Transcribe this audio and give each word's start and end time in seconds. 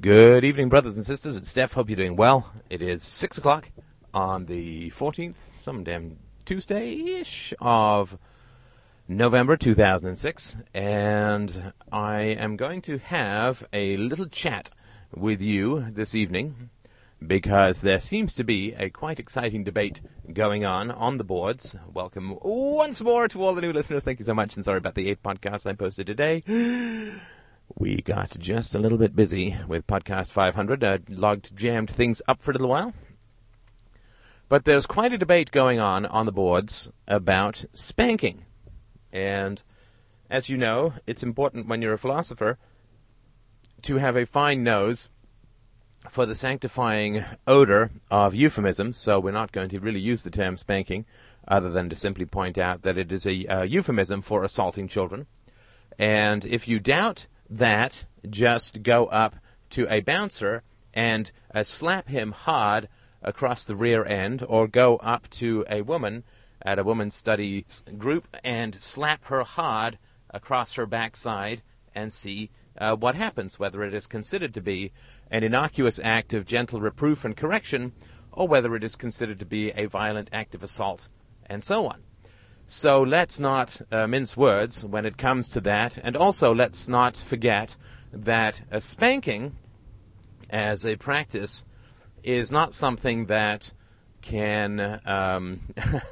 Good 0.00 0.44
evening, 0.44 0.70
brothers 0.70 0.96
and 0.96 1.04
sisters. 1.04 1.36
It's 1.36 1.50
Steph. 1.50 1.74
Hope 1.74 1.90
you're 1.90 1.96
doing 1.96 2.16
well. 2.16 2.50
It 2.70 2.80
is 2.80 3.02
6 3.02 3.36
o'clock 3.36 3.70
on 4.14 4.46
the 4.46 4.90
14th, 4.92 5.36
some 5.42 5.84
damn 5.84 6.16
Tuesday-ish 6.46 7.52
of 7.60 8.16
November 9.06 9.58
2006, 9.58 10.56
and 10.72 11.74
I 11.92 12.20
am 12.20 12.56
going 12.56 12.80
to 12.82 12.96
have 12.96 13.66
a 13.74 13.98
little 13.98 14.24
chat 14.24 14.70
with 15.14 15.42
you 15.42 15.90
this 15.90 16.14
evening 16.14 16.70
because 17.26 17.82
there 17.82 18.00
seems 18.00 18.32
to 18.34 18.44
be 18.44 18.72
a 18.78 18.88
quite 18.88 19.20
exciting 19.20 19.64
debate 19.64 20.00
going 20.32 20.64
on 20.64 20.90
on 20.90 21.18
the 21.18 21.24
boards. 21.24 21.76
Welcome 21.92 22.38
once 22.40 23.02
more 23.02 23.28
to 23.28 23.42
all 23.42 23.54
the 23.54 23.60
new 23.60 23.74
listeners. 23.74 24.04
Thank 24.04 24.20
you 24.20 24.24
so 24.24 24.32
much, 24.32 24.56
and 24.56 24.64
sorry 24.64 24.78
about 24.78 24.94
the 24.94 25.10
eight 25.10 25.22
podcasts 25.22 25.66
I 25.66 25.74
posted 25.74 26.06
today. 26.06 26.42
We 27.76 28.02
got 28.02 28.38
just 28.38 28.74
a 28.74 28.78
little 28.78 28.98
bit 28.98 29.14
busy 29.16 29.56
with 29.66 29.86
podcast 29.86 30.30
500, 30.30 30.84
uh, 30.84 30.98
logged, 31.08 31.56
jammed 31.56 31.90
things 31.90 32.20
up 32.26 32.42
for 32.42 32.50
a 32.50 32.54
little 32.54 32.68
while. 32.68 32.92
But 34.48 34.64
there's 34.64 34.86
quite 34.86 35.12
a 35.12 35.18
debate 35.18 35.50
going 35.50 35.78
on 35.78 36.04
on 36.06 36.26
the 36.26 36.32
boards 36.32 36.90
about 37.06 37.64
spanking. 37.72 38.44
And 39.12 39.62
as 40.28 40.48
you 40.48 40.56
know, 40.56 40.94
it's 41.06 41.22
important 41.22 41.68
when 41.68 41.80
you're 41.80 41.94
a 41.94 41.98
philosopher 41.98 42.58
to 43.82 43.96
have 43.96 44.16
a 44.16 44.26
fine 44.26 44.62
nose 44.62 45.08
for 46.08 46.26
the 46.26 46.34
sanctifying 46.34 47.24
odor 47.46 47.90
of 48.10 48.34
euphemisms, 48.34 48.96
so 48.96 49.20
we're 49.20 49.30
not 49.30 49.52
going 49.52 49.68
to 49.68 49.80
really 49.80 50.00
use 50.00 50.22
the 50.22 50.30
term 50.30 50.56
spanking 50.56 51.04
other 51.46 51.70
than 51.70 51.88
to 51.88 51.96
simply 51.96 52.24
point 52.24 52.58
out 52.58 52.82
that 52.82 52.96
it 52.96 53.12
is 53.12 53.26
a 53.26 53.46
uh, 53.46 53.62
euphemism 53.62 54.22
for 54.22 54.44
assaulting 54.44 54.88
children. 54.88 55.26
And 55.98 56.44
if 56.44 56.66
you 56.66 56.80
doubt 56.80 57.26
that, 57.50 58.04
just 58.28 58.82
go 58.82 59.06
up 59.06 59.36
to 59.70 59.86
a 59.92 60.00
bouncer 60.00 60.62
and 60.94 61.30
uh, 61.54 61.62
slap 61.62 62.08
him 62.08 62.32
hard 62.32 62.88
across 63.22 63.64
the 63.64 63.76
rear 63.76 64.04
end, 64.04 64.44
or 64.48 64.66
go 64.66 64.96
up 64.98 65.28
to 65.30 65.64
a 65.68 65.82
woman 65.82 66.24
at 66.62 66.78
a 66.78 66.84
women's 66.84 67.14
studies 67.14 67.82
group 67.98 68.36
and 68.42 68.74
slap 68.74 69.24
her 69.26 69.42
hard 69.42 69.98
across 70.30 70.74
her 70.74 70.86
backside 70.86 71.62
and 71.94 72.12
see 72.12 72.50
uh, 72.78 72.94
what 72.94 73.14
happens, 73.14 73.58
whether 73.58 73.82
it 73.82 73.92
is 73.92 74.06
considered 74.06 74.54
to 74.54 74.60
be 74.60 74.92
an 75.30 75.44
innocuous 75.44 76.00
act 76.02 76.32
of 76.32 76.46
gentle 76.46 76.80
reproof 76.80 77.24
and 77.24 77.36
correction, 77.36 77.92
or 78.32 78.48
whether 78.48 78.74
it 78.74 78.84
is 78.84 78.96
considered 78.96 79.38
to 79.38 79.46
be 79.46 79.70
a 79.72 79.86
violent 79.86 80.30
act 80.32 80.54
of 80.54 80.62
assault, 80.62 81.08
and 81.46 81.62
so 81.62 81.86
on. 81.86 82.02
So 82.72 83.02
let's 83.02 83.40
not 83.40 83.82
uh, 83.90 84.06
mince 84.06 84.36
words 84.36 84.84
when 84.84 85.04
it 85.04 85.18
comes 85.18 85.48
to 85.48 85.60
that, 85.62 85.98
and 86.04 86.16
also 86.16 86.54
let's 86.54 86.86
not 86.86 87.16
forget 87.16 87.74
that 88.12 88.62
a 88.70 88.80
spanking 88.80 89.56
as 90.48 90.86
a 90.86 90.94
practice 90.94 91.64
is 92.22 92.52
not 92.52 92.72
something 92.72 93.26
that 93.26 93.72
can 94.22 95.00
um, 95.04 95.62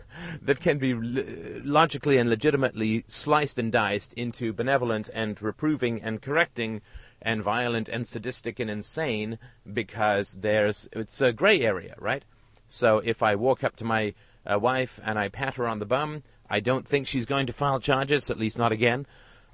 that 0.42 0.58
can 0.58 0.78
be 0.78 0.94
logically 0.94 2.18
and 2.18 2.28
legitimately 2.28 3.04
sliced 3.06 3.60
and 3.60 3.70
diced 3.70 4.12
into 4.14 4.52
benevolent 4.52 5.08
and 5.14 5.40
reproving 5.40 6.02
and 6.02 6.20
correcting 6.20 6.82
and 7.22 7.40
violent 7.40 7.88
and 7.88 8.04
sadistic 8.04 8.58
and 8.58 8.68
insane 8.68 9.38
because 9.72 10.40
there's 10.40 10.88
it's 10.90 11.20
a 11.20 11.32
gray 11.32 11.60
area, 11.60 11.94
right? 12.00 12.24
So 12.66 12.98
if 12.98 13.22
I 13.22 13.36
walk 13.36 13.62
up 13.62 13.76
to 13.76 13.84
my 13.84 14.12
uh, 14.44 14.58
wife 14.58 14.98
and 15.04 15.18
I 15.18 15.28
pat 15.28 15.54
her 15.54 15.68
on 15.68 15.78
the 15.78 15.86
bum, 15.86 16.22
I 16.50 16.60
don't 16.60 16.86
think 16.86 17.06
she's 17.06 17.26
going 17.26 17.46
to 17.46 17.52
file 17.52 17.80
charges, 17.80 18.30
at 18.30 18.38
least 18.38 18.58
not 18.58 18.72
again. 18.72 19.06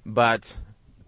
But 0.07 0.61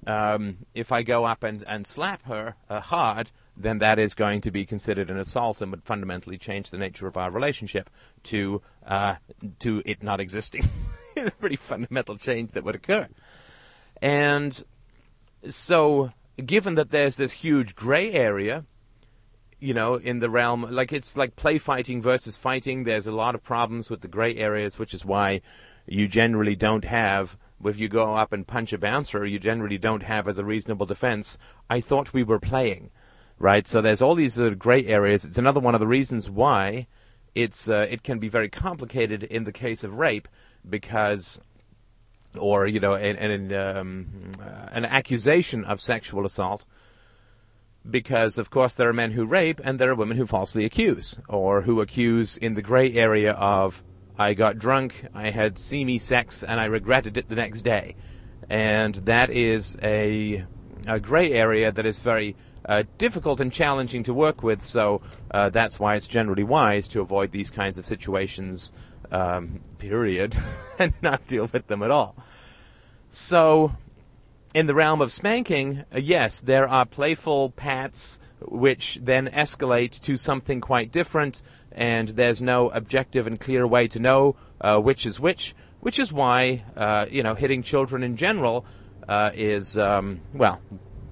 um, 0.07 0.59
if 0.75 0.93
I 0.93 1.03
go 1.03 1.25
up 1.25 1.43
and, 1.43 1.63
and 1.67 1.87
slap 1.87 2.25
her 2.27 2.55
uh, 2.69 2.81
hard, 2.81 3.31
then 3.57 3.79
that 3.79 3.99
is 3.99 4.15
going 4.15 4.41
to 4.43 4.51
be 4.51 4.65
considered 4.65 5.11
an 5.11 5.19
assault 5.19 5.61
and 5.61 5.71
would 5.71 5.85
fundamentally 5.85 6.39
change 6.39 6.71
the 6.71 6.79
nature 6.79 7.07
of 7.07 7.17
our 7.17 7.31
relationship 7.31 7.89
to 8.25 8.63
uh, 8.87 9.17
to 9.61 9.83
it 9.85 10.03
not 10.03 10.21
existing. 10.21 10.69
it's 11.17 11.31
a 11.31 11.37
pretty 11.37 11.57
fundamental 11.57 12.17
change 12.17 12.53
that 12.53 12.65
would 12.65 12.75
occur. 12.75 13.09
And 14.03 14.63
so 15.49 16.13
given 16.45 16.75
that 16.75 16.91
there's 16.91 17.17
this 17.17 17.33
huge 17.33 17.75
gray 17.75 18.13
area, 18.13 18.65
you 19.59 19.73
know, 19.73 19.95
in 19.95 20.19
the 20.19 20.29
realm, 20.29 20.67
like 20.71 20.93
it's 20.93 21.17
like 21.17 21.37
play 21.37 21.59
fighting 21.59 22.03
versus 22.03 22.37
fighting. 22.37 22.85
There's 22.85 23.07
a 23.07 23.15
lot 23.15 23.35
of 23.35 23.43
problems 23.43 23.89
with 23.89 24.03
the 24.03 24.09
gray 24.09 24.37
areas, 24.37 24.79
which 24.79 24.93
is 24.93 25.05
why 25.05 25.41
you 25.87 26.09
generally 26.09 26.57
don't 26.57 26.85
have, 26.85 27.37
if 27.65 27.79
you 27.79 27.89
go 27.89 28.15
up 28.15 28.33
and 28.33 28.47
punch 28.47 28.73
a 28.73 28.79
bouncer, 28.79 29.25
you 29.25 29.39
generally 29.39 29.79
don't 29.79 30.03
have 30.03 30.29
as 30.29 30.39
a 30.39 30.45
reasonable 30.45 30.87
defense, 30.87 31.39
I 31.71 31.81
thought 31.81 32.13
we 32.13 32.23
were 32.23 32.39
playing, 32.39 32.91
right? 33.39 33.67
So 33.67 33.81
there's 33.81 34.03
all 34.03 34.15
these 34.15 34.39
gray 34.59 34.87
areas. 34.87 35.25
It's 35.25 35.39
another 35.39 35.61
one 35.61 35.75
of 35.75 35.81
the 35.81 35.87
reasons 35.87 36.29
why 36.29 36.87
it's, 37.35 37.69
uh, 37.69 37.87
it 37.91 38.03
can 38.03 38.19
be 38.19 38.29
very 38.29 38.49
complicated 38.49 39.23
in 39.23 39.45
the 39.45 39.53
case 39.53 39.85
of 39.85 39.99
rape 39.99 40.29
because 40.69 41.41
or 42.39 42.67
you 42.67 42.81
know, 42.81 42.95
an 42.95 43.17
an, 43.17 43.53
um, 43.53 44.33
an 44.73 44.85
accusation 44.85 45.65
of 45.65 45.81
sexual 45.81 46.27
assault, 46.27 46.67
because 47.89 48.39
of 48.39 48.51
course 48.51 48.75
there 48.75 48.89
are 48.89 48.93
men 48.93 49.13
who 49.13 49.25
rape 49.25 49.61
and 49.65 49.79
there 49.79 49.91
are 49.91 49.95
women 49.95 50.17
who 50.17 50.27
falsely 50.27 50.65
accuse, 50.65 51.19
or 51.29 51.63
who 51.63 51.81
accuse 51.81 52.37
in 52.37 52.55
the 52.55 52.63
gray 52.63 52.93
area 52.93 53.33
of 53.33 53.83
I 54.19 54.35
got 54.35 54.59
drunk, 54.59 55.07
I 55.15 55.31
had 55.31 55.59
seamy 55.59 55.99
sex, 55.99 56.43
and 56.43 56.61
I 56.61 56.67
regretted 56.67 57.17
it 57.17 57.29
the 57.29 57.35
next 57.35 57.63
day, 57.63 57.97
and 58.49 58.95
that 58.95 59.31
is 59.31 59.77
a 59.83 60.45
a 60.87 61.01
gray 61.01 61.33
area 61.33 61.73
that 61.73 61.85
is 61.85 61.99
very 61.99 62.37
uh, 62.65 62.85
difficult 62.99 63.41
and 63.41 63.53
challenging 63.53 64.03
to 64.05 64.15
work 64.15 64.43
with. 64.43 64.65
So 64.65 65.03
uh, 65.31 65.51
that's 65.51 65.81
why 65.81 65.97
it's 65.97 66.07
generally 66.07 66.45
wise 66.45 66.89
to 66.89 67.01
avoid 67.01 67.33
these 67.33 67.51
kinds 67.51 67.79
of 67.79 67.85
situations 67.85 68.73
um, 69.11 69.61
period, 69.79 70.37
and 70.79 70.95
not 71.03 71.27
deal 71.27 71.49
with 71.53 71.67
them 71.67 71.83
at 71.83 71.91
all. 71.91 72.17
So, 73.11 73.73
in 74.55 74.67
the 74.67 74.75
realm 74.75 75.01
of 75.01 75.13
spanking, 75.13 75.85
uh, 75.95 75.99
yes, 75.99 76.41
there 76.41 76.69
are 76.69 76.85
playful 76.85 77.51
pats 77.51 78.21
which 78.41 78.99
then 79.03 79.29
escalate 79.29 80.01
to 80.03 80.17
something 80.17 80.61
quite 80.61 80.93
different, 80.93 81.43
and 81.77 82.09
there's 82.09 82.41
no 82.43 82.71
objective 82.71 83.27
and 83.27 83.39
clear 83.39 83.67
way 83.67 83.87
to 83.89 84.01
know 84.01 84.35
uh, 84.61 84.81
which 84.81 85.07
is 85.07 85.21
which, 85.21 85.55
which 85.81 85.99
is 85.99 86.13
why, 86.13 86.65
uh, 86.77 87.07
you 87.11 87.23
know, 87.23 87.35
hitting 87.35 87.63
children 87.63 88.03
in 88.03 88.17
general 88.17 88.65
uh, 89.09 89.31
is, 89.35 89.77
um, 89.79 90.21
well, 90.33 90.61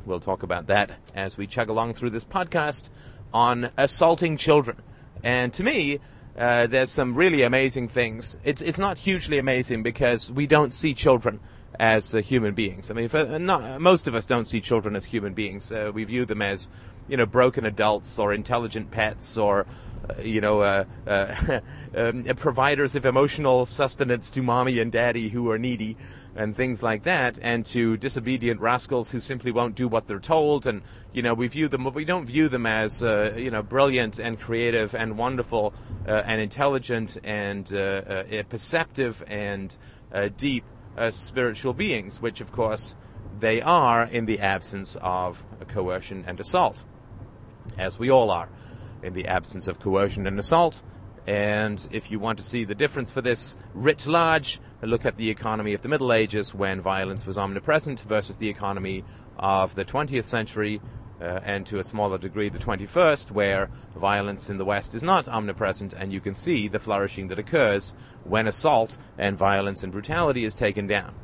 we'll 0.07 0.21
talk 0.21 0.43
about 0.43 0.67
that 0.69 0.91
as 1.15 1.37
we 1.37 1.47
chug 1.47 1.69
along 1.69 1.95
through 1.95 2.11
this 2.11 2.25
podcast 2.25 2.89
on 3.33 3.71
assaulting 3.77 4.37
children. 4.37 4.79
And 5.23 5.53
to 5.55 5.63
me, 5.63 6.01
uh, 6.37 6.67
there's 6.67 6.91
some 6.91 7.15
really 7.15 7.43
amazing 7.43 7.89
things. 7.89 8.37
It's 8.43 8.61
it's 8.61 8.79
not 8.79 8.99
hugely 8.99 9.39
amazing 9.39 9.83
because 9.83 10.33
we 10.33 10.47
don't 10.47 10.73
see 10.73 10.93
children 10.93 11.39
as 11.79 12.15
uh, 12.15 12.19
human 12.19 12.55
beings. 12.55 12.91
I 12.91 12.95
mean, 12.95 13.09
for, 13.09 13.39
not, 13.39 13.81
most 13.81 14.09
of 14.09 14.15
us 14.15 14.27
don't 14.27 14.47
see 14.47 14.61
children 14.61 14.97
as 14.97 15.05
human 15.05 15.35
beings. 15.35 15.71
Uh, 15.71 15.93
we 15.95 16.03
view 16.05 16.25
them 16.25 16.43
as 16.43 16.69
you 17.07 17.17
know 17.17 17.27
broken 17.27 17.65
adults 17.65 18.19
or 18.19 18.33
intelligent 18.35 18.91
pets 18.91 19.37
or 19.39 19.61
uh, 19.61 19.65
you 20.23 20.41
know 20.41 20.61
uh, 20.61 20.85
uh, 21.07 21.61
um, 21.97 22.25
providers 22.37 22.95
of 22.95 23.07
emotional 23.07 23.67
sustenance 23.67 24.31
to 24.31 24.43
mommy 24.43 24.79
and 24.79 24.93
daddy 24.93 25.29
who 25.29 25.51
are 25.51 25.59
needy 25.59 25.97
and 26.37 26.57
things 26.57 26.83
like 26.83 27.05
that, 27.05 27.39
and 27.43 27.65
to 27.65 27.97
disobedient 27.97 28.61
rascals 28.61 29.11
who 29.11 29.21
simply 29.21 29.53
won't 29.53 29.77
do 29.77 29.87
what 29.87 30.09
they're 30.09 30.19
told. 30.19 30.67
And 30.67 30.83
you 31.13 31.23
know, 31.23 31.33
we 31.33 31.47
view 31.47 31.69
them, 31.69 31.85
but 31.85 31.95
we 31.95 32.05
don't 32.05 32.27
view 32.27 32.49
them 32.49 32.67
as 32.67 33.03
uh, 33.03 33.35
you 33.37 33.51
know 33.51 33.63
brilliant 33.63 34.19
and 34.19 34.39
creative 34.39 34.95
and 34.95 35.17
wonderful 35.17 35.75
uh, 36.07 36.23
and 36.27 36.41
intelligent 36.41 37.19
and 37.23 37.73
uh, 37.73 37.77
uh 37.77 38.43
perceptive 38.49 39.23
and 39.27 39.77
uh, 40.13 40.29
deep 40.37 40.65
spiritual 41.11 41.73
beings, 41.73 42.21
which 42.21 42.41
of 42.41 42.53
course 42.53 42.97
they 43.41 43.61
are 43.61 44.05
in 44.05 44.27
the 44.27 44.39
absence 44.39 44.97
of 45.01 45.45
coercion 45.69 46.25
and 46.27 46.39
assault, 46.39 46.83
as 47.79 47.99
we 47.99 48.11
all 48.11 48.31
are 48.31 48.49
in 49.05 49.15
the 49.15 49.27
absence 49.27 49.69
of 49.69 49.79
coercion 49.79 50.27
and 50.27 50.39
assault. 50.39 50.83
And 51.27 51.87
if 51.91 52.11
you 52.11 52.19
want 52.19 52.39
to 52.39 52.45
see 52.45 52.65
the 52.65 52.75
difference 52.75 53.11
for 53.11 53.23
this 53.23 53.57
writ 53.73 54.07
large, 54.07 54.61
look 54.83 55.07
at 55.07 55.17
the 55.17 55.31
economy 55.31 55.73
of 55.73 55.83
the 55.83 55.89
Middle 55.89 56.13
Ages 56.13 56.55
when 56.55 56.81
violence 56.81 57.25
was 57.25 57.39
omnipresent 57.39 58.01
versus 58.01 58.37
the 58.37 58.49
economy 58.49 59.05
of 59.39 59.75
the 59.75 59.85
20th 59.85 60.25
century 60.25 60.81
uh, 61.21 61.41
and 61.45 61.67
to 61.67 61.79
a 61.79 61.85
smaller 61.85 62.19
degree 62.19 62.49
the 62.49 62.59
21st, 62.59 63.31
where 63.31 63.71
violence 63.97 64.51
in 64.51 64.59
the 64.59 64.65
West 64.65 64.95
is 64.95 65.03
not 65.03 65.29
omnipresent, 65.29 65.93
and 65.93 66.13
you 66.13 66.21
can 66.21 66.35
see 66.35 66.69
the 66.69 66.79
flourishing 66.79 67.29
that 67.29 67.39
occurs 67.39 67.95
when 68.25 68.47
assault 68.47 68.99
and 69.17 69.39
violence 69.39 69.83
and 69.83 69.93
brutality 69.93 70.45
is 70.45 70.55
taken 70.55 70.87
down. 70.87 71.15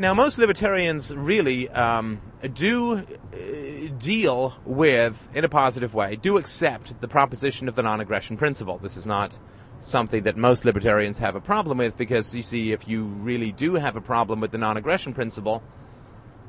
Now, 0.00 0.14
most 0.14 0.38
libertarians 0.38 1.12
really 1.12 1.68
um, 1.70 2.20
do 2.54 2.98
uh, 2.98 3.88
deal 3.98 4.54
with, 4.64 5.28
in 5.34 5.44
a 5.44 5.48
positive 5.48 5.92
way, 5.92 6.14
do 6.14 6.36
accept 6.36 7.00
the 7.00 7.08
proposition 7.08 7.66
of 7.66 7.74
the 7.74 7.82
non 7.82 8.00
aggression 8.00 8.36
principle. 8.36 8.78
This 8.78 8.96
is 8.96 9.08
not 9.08 9.40
something 9.80 10.22
that 10.22 10.36
most 10.36 10.64
libertarians 10.64 11.18
have 11.18 11.34
a 11.34 11.40
problem 11.40 11.78
with 11.78 11.96
because, 11.96 12.32
you 12.32 12.42
see, 12.42 12.70
if 12.70 12.86
you 12.86 13.06
really 13.06 13.50
do 13.50 13.74
have 13.74 13.96
a 13.96 14.00
problem 14.00 14.38
with 14.38 14.52
the 14.52 14.58
non 14.58 14.76
aggression 14.76 15.14
principle, 15.14 15.64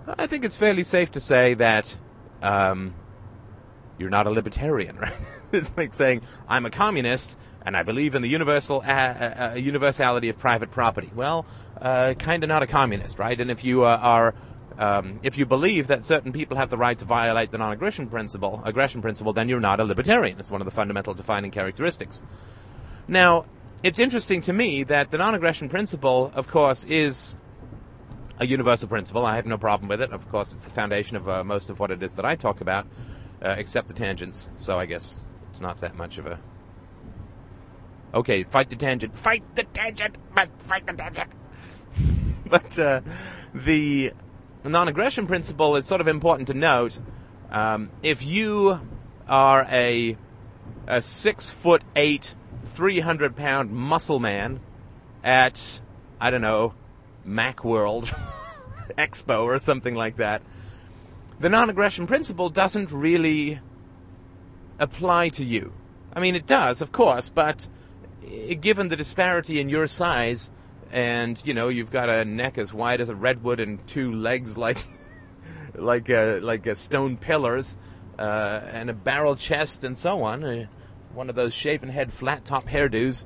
I 0.07 0.27
think 0.27 0.45
it's 0.45 0.55
fairly 0.55 0.83
safe 0.83 1.11
to 1.13 1.19
say 1.19 1.55
that 1.55 1.97
um, 2.43 2.93
you're 3.97 4.11
not 4.11 4.27
a 4.27 4.29
libertarian, 4.29 4.95
right? 4.99 5.13
it's 5.51 5.71
like 5.75 5.95
saying 5.95 6.21
I'm 6.47 6.67
a 6.67 6.69
communist 6.69 7.35
and 7.63 7.75
I 7.75 7.83
believe 7.83 8.15
in 8.15 8.21
the 8.21 8.29
universal 8.29 8.81
uh, 8.85 8.91
uh, 8.91 9.51
uh 9.53 9.55
universality 9.55 10.29
of 10.29 10.37
private 10.37 10.71
property. 10.71 11.11
Well, 11.15 11.45
uh, 11.81 12.13
kind 12.15 12.43
of 12.43 12.47
not 12.47 12.63
a 12.63 12.67
communist, 12.67 13.19
right? 13.19 13.39
And 13.39 13.49
if 13.49 13.63
you 13.63 13.85
uh, 13.85 13.97
are 14.01 14.35
um, 14.79 15.19
if 15.23 15.37
you 15.37 15.45
believe 15.45 15.87
that 15.87 16.03
certain 16.03 16.31
people 16.31 16.55
have 16.55 16.69
the 16.69 16.77
right 16.77 16.97
to 16.97 17.05
violate 17.05 17.51
the 17.51 17.57
non-aggression 17.57 18.07
principle, 18.07 18.61
aggression 18.63 19.01
principle, 19.01 19.33
then 19.33 19.49
you're 19.49 19.59
not 19.59 19.81
a 19.81 19.83
libertarian. 19.83 20.39
It's 20.39 20.49
one 20.49 20.61
of 20.61 20.65
the 20.65 20.71
fundamental 20.71 21.13
defining 21.13 21.51
characteristics. 21.51 22.23
Now, 23.07 23.45
it's 23.83 23.99
interesting 23.99 24.41
to 24.43 24.53
me 24.53 24.83
that 24.83 25.11
the 25.11 25.17
non-aggression 25.17 25.67
principle, 25.67 26.31
of 26.33 26.47
course, 26.47 26.85
is 26.85 27.35
a 28.39 28.47
universal 28.47 28.87
principle. 28.87 29.25
I 29.25 29.35
have 29.35 29.45
no 29.45 29.57
problem 29.57 29.89
with 29.89 30.01
it. 30.01 30.13
Of 30.13 30.29
course, 30.29 30.53
it's 30.53 30.63
the 30.63 30.69
foundation 30.71 31.17
of 31.17 31.27
uh, 31.27 31.43
most 31.43 31.69
of 31.69 31.79
what 31.79 31.91
it 31.91 32.01
is 32.01 32.15
that 32.15 32.23
I 32.23 32.35
talk 32.35 32.61
about, 32.61 32.87
uh, 33.41 33.55
except 33.57 33.89
the 33.89 33.93
tangents. 33.93 34.49
So 34.55 34.79
I 34.79 34.85
guess 34.85 35.17
it's 35.51 35.59
not 35.59 35.81
that 35.81 35.95
much 35.95 36.17
of 36.17 36.25
a. 36.25 36.39
Okay, 38.13 38.43
fight 38.43 38.69
the 38.69 38.77
tangent. 38.77 39.15
Fight 39.17 39.43
the 39.55 39.63
tangent. 39.63 40.17
Must 40.33 40.51
Fight 40.59 40.87
the 40.87 40.93
tangent. 40.93 41.33
but 42.45 42.77
uh, 42.77 43.01
the 43.53 44.13
non-aggression 44.63 45.27
principle 45.27 45.75
is 45.75 45.85
sort 45.85 46.01
of 46.01 46.07
important 46.07 46.47
to 46.47 46.53
note. 46.53 46.99
Um, 47.51 47.89
if 48.03 48.23
you 48.23 48.79
are 49.27 49.67
a 49.69 50.17
a 50.87 51.01
six 51.01 51.49
foot 51.49 51.83
eight, 51.95 52.35
three 52.63 52.99
hundred 52.99 53.35
pound 53.35 53.71
muscle 53.71 54.19
man 54.19 54.59
at 55.23 55.81
I 56.19 56.29
don't 56.29 56.41
know 56.41 56.73
MacWorld 57.27 58.15
Expo 58.97 59.43
or 59.43 59.59
something 59.59 59.95
like 59.95 60.17
that, 60.17 60.41
the 61.39 61.49
non-aggression 61.49 62.07
principle 62.07 62.49
doesn't 62.49 62.91
really 62.91 63.59
apply 64.77 65.29
to 65.29 65.45
you. 65.45 65.73
I 66.13 66.19
mean, 66.19 66.35
it 66.35 66.47
does, 66.47 66.81
of 66.81 66.91
course, 66.91 67.29
but 67.29 67.67
given 68.59 68.89
the 68.89 68.95
disparity 68.95 69.59
in 69.59 69.69
your 69.69 69.87
size 69.87 70.51
and 70.91 71.41
you 71.45 71.53
know 71.53 71.69
you've 71.69 71.91
got 71.91 72.09
a 72.09 72.25
neck 72.25 72.57
as 72.57 72.73
wide 72.73 73.01
as 73.01 73.09
a 73.09 73.15
redwood 73.15 73.59
and 73.59 73.85
two 73.87 74.13
legs 74.13 74.57
like 74.57 74.77
like 75.75 76.09
a, 76.09 76.39
like 76.39 76.65
a 76.65 76.75
stone 76.75 77.17
pillars 77.17 77.77
uh, 78.17 78.61
and 78.71 78.89
a 78.89 78.93
barrel 78.93 79.35
chest 79.35 79.83
and 79.83 79.97
so 79.97 80.23
on, 80.23 80.43
uh, 80.43 80.65
one 81.13 81.29
of 81.29 81.35
those 81.35 81.53
shaven 81.53 81.89
head 81.89 82.11
flat 82.11 82.45
top 82.45 82.67
hairdos, 82.67 83.25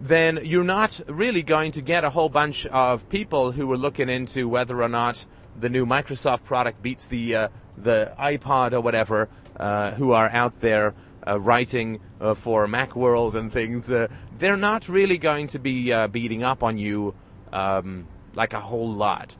then 0.00 0.40
you're 0.42 0.64
not 0.64 1.00
really 1.06 1.42
going 1.42 1.72
to 1.72 1.80
get 1.80 2.04
a 2.04 2.10
whole 2.10 2.28
bunch 2.28 2.66
of 2.66 3.08
people 3.08 3.52
who 3.52 3.70
are 3.72 3.78
looking 3.78 4.08
into 4.08 4.48
whether 4.48 4.82
or 4.82 4.88
not 4.88 5.24
the 5.58 5.68
new 5.68 5.86
Microsoft 5.86 6.44
product 6.44 6.82
beats 6.82 7.06
the 7.06 7.34
uh, 7.34 7.48
the 7.78 8.12
iPod 8.18 8.72
or 8.72 8.80
whatever, 8.80 9.28
uh, 9.58 9.92
who 9.92 10.12
are 10.12 10.28
out 10.30 10.60
there 10.60 10.94
uh, 11.26 11.38
writing 11.40 12.00
uh, 12.20 12.34
for 12.34 12.66
Macworld 12.66 13.34
and 13.34 13.52
things, 13.52 13.90
uh, 13.90 14.08
they're 14.38 14.56
not 14.56 14.88
really 14.88 15.18
going 15.18 15.48
to 15.48 15.58
be 15.58 15.92
uh, 15.92 16.06
beating 16.08 16.42
up 16.42 16.62
on 16.62 16.78
you 16.78 17.14
um, 17.52 18.06
like 18.34 18.52
a 18.52 18.60
whole 18.60 18.92
lot. 18.92 19.34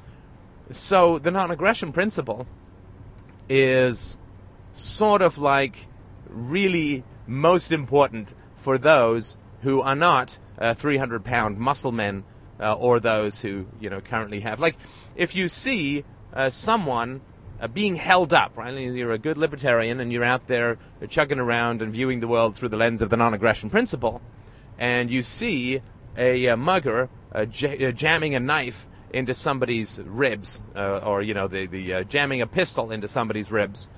So 0.71 1.19
the 1.19 1.31
non-aggression 1.31 1.93
principle 1.93 2.47
is 3.49 4.19
sort 4.73 5.23
of 5.23 5.39
like 5.39 5.87
really 6.29 7.05
most 7.27 7.71
important 7.71 8.35
for 8.57 8.79
those 8.79 9.39
who 9.63 9.81
are 9.81 9.95
not 9.95 10.39
300 10.61 11.25
pound 11.25 11.59
muscle 11.59 11.93
men 11.93 12.25
uh, 12.61 12.73
or 12.73 13.01
those 13.01 13.41
who 13.41 13.67
you 13.81 13.91
know 13.91 14.01
currently 14.01 14.41
have 14.41 14.61
like 14.61 14.77
if 15.15 15.35
you 15.35 15.49
see 15.49 16.05
uh, 16.33 16.51
someone 16.51 17.21
uh, 17.61 17.69
being 17.69 17.97
held 17.97 18.33
up, 18.33 18.57
right? 18.57 18.75
You're 18.75 19.13
a 19.13 19.19
good 19.19 19.39
libertarian 19.39 20.01
and 20.01 20.13
you're 20.13 20.25
out 20.25 20.47
there 20.47 20.79
chugging 21.09 21.39
around 21.39 21.83
and 21.83 21.93
viewing 21.93 22.21
the 22.21 22.29
world 22.29 22.57
through 22.57 22.69
the 22.71 22.77
lens 22.77 23.03
of 23.03 23.11
the 23.11 23.17
non-aggression 23.17 23.71
principle, 23.71 24.21
and 24.79 25.11
you 25.11 25.23
see 25.23 25.81
a, 26.17 26.47
a 26.47 26.57
mugger 26.57 27.09
uh, 27.35 27.41
uh, 27.41 27.93
jamming 27.93 28.35
a 28.35 28.41
knife 28.41 28.87
into 29.11 29.35
somebody's 29.35 29.99
ribs, 30.05 30.63
uh, 30.75 30.99
or 30.99 31.23
you 31.23 31.35
know, 31.35 31.49
the 31.49 31.67
the 31.67 31.95
uh, 31.95 32.03
jamming 32.05 32.43
a 32.43 32.47
pistol 32.47 32.91
into 32.91 33.09
somebody's 33.09 33.51
ribs. 33.51 33.89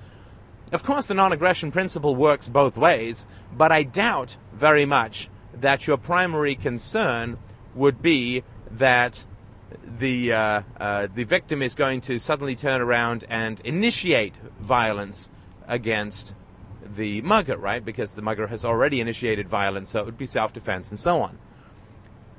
Of 0.71 0.83
course, 0.83 1.07
the 1.07 1.15
non-aggression 1.15 1.71
principle 1.71 2.15
works 2.15 2.47
both 2.47 2.77
ways, 2.77 3.27
but 3.51 3.71
I 3.71 3.83
doubt 3.83 4.37
very 4.53 4.85
much 4.85 5.29
that 5.53 5.87
your 5.87 5.97
primary 5.97 6.55
concern 6.55 7.37
would 7.73 8.01
be 8.01 8.43
that 8.71 9.25
the 9.99 10.33
uh, 10.33 10.61
uh, 10.79 11.07
the 11.13 11.23
victim 11.23 11.61
is 11.61 11.75
going 11.75 12.01
to 12.01 12.19
suddenly 12.19 12.55
turn 12.55 12.81
around 12.81 13.25
and 13.29 13.59
initiate 13.61 14.35
violence 14.59 15.29
against 15.67 16.33
the 16.85 17.21
mugger, 17.21 17.57
right? 17.57 17.83
Because 17.83 18.13
the 18.13 18.21
mugger 18.21 18.47
has 18.47 18.65
already 18.65 18.99
initiated 18.99 19.47
violence, 19.47 19.91
so 19.91 19.99
it 19.99 20.05
would 20.05 20.17
be 20.17 20.25
self-defense 20.25 20.89
and 20.89 20.99
so 20.99 21.21
on. 21.21 21.37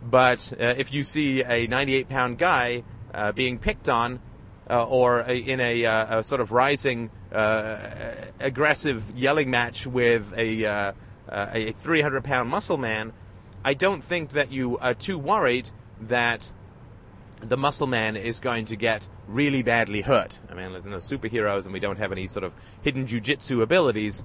But 0.02 0.52
uh, 0.58 0.74
if 0.78 0.92
you 0.92 1.04
see 1.04 1.42
a 1.42 1.68
98-pound 1.68 2.38
guy 2.38 2.84
uh, 3.12 3.32
being 3.32 3.58
picked 3.58 3.88
on, 3.88 4.20
uh, 4.68 4.84
or 4.84 5.20
a, 5.20 5.34
in 5.34 5.60
a, 5.60 5.84
uh, 5.84 6.18
a, 6.18 6.22
sort 6.22 6.40
of 6.40 6.52
rising, 6.52 7.10
aggressive 7.30 9.04
yelling 9.14 9.50
match 9.50 9.86
with 9.86 10.32
a 10.36 10.94
a 11.28 11.72
300-pound 11.84 12.48
muscle 12.48 12.78
man, 12.78 13.12
I 13.64 13.74
don't 13.74 14.02
think 14.02 14.30
that 14.30 14.50
you 14.50 14.78
are 14.78 14.94
too 14.94 15.18
worried 15.18 15.70
that 16.00 16.50
the 17.40 17.56
muscle 17.56 17.86
man 17.86 18.16
is 18.16 18.40
going 18.40 18.66
to 18.66 18.76
get 18.76 19.08
really 19.26 19.62
badly 19.62 20.02
hurt. 20.02 20.38
I 20.48 20.54
mean, 20.54 20.72
there's 20.72 20.86
no 20.86 20.98
superheroes 20.98 21.64
and 21.64 21.72
we 21.72 21.80
don't 21.80 21.98
have 21.98 22.12
any 22.12 22.26
sort 22.26 22.44
of 22.44 22.52
hidden 22.82 23.06
jujitsu 23.06 23.62
abilities. 23.62 24.24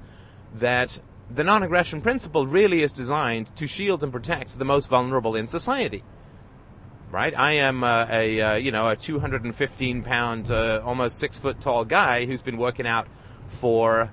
That 0.54 1.00
the 1.30 1.44
non-aggression 1.44 2.02
principle 2.02 2.46
really 2.46 2.82
is 2.82 2.92
designed 2.92 3.56
to 3.58 3.68
shield 3.68 4.04
and 4.04 4.12
protect 4.12 4.58
the 4.58 4.66
most 4.66 4.88
vulnerable 4.88 5.36
in 5.36 5.48
society. 5.48 6.04
Right? 7.12 7.38
I 7.38 7.54
am 7.54 7.84
uh, 7.84 8.08
a 8.10 8.42
uh, 8.42 8.54
you 8.56 8.72
know 8.72 8.90
a 8.90 8.96
215 8.96 10.04
pound, 10.04 10.52
uh, 10.52 10.82
almost 10.84 11.20
six 11.20 11.38
foot 11.38 11.62
tall 11.62 11.86
guy 11.86 12.26
who's 12.26 12.42
been 12.42 12.58
working 12.58 12.88
out 12.88 13.08
for 13.48 14.12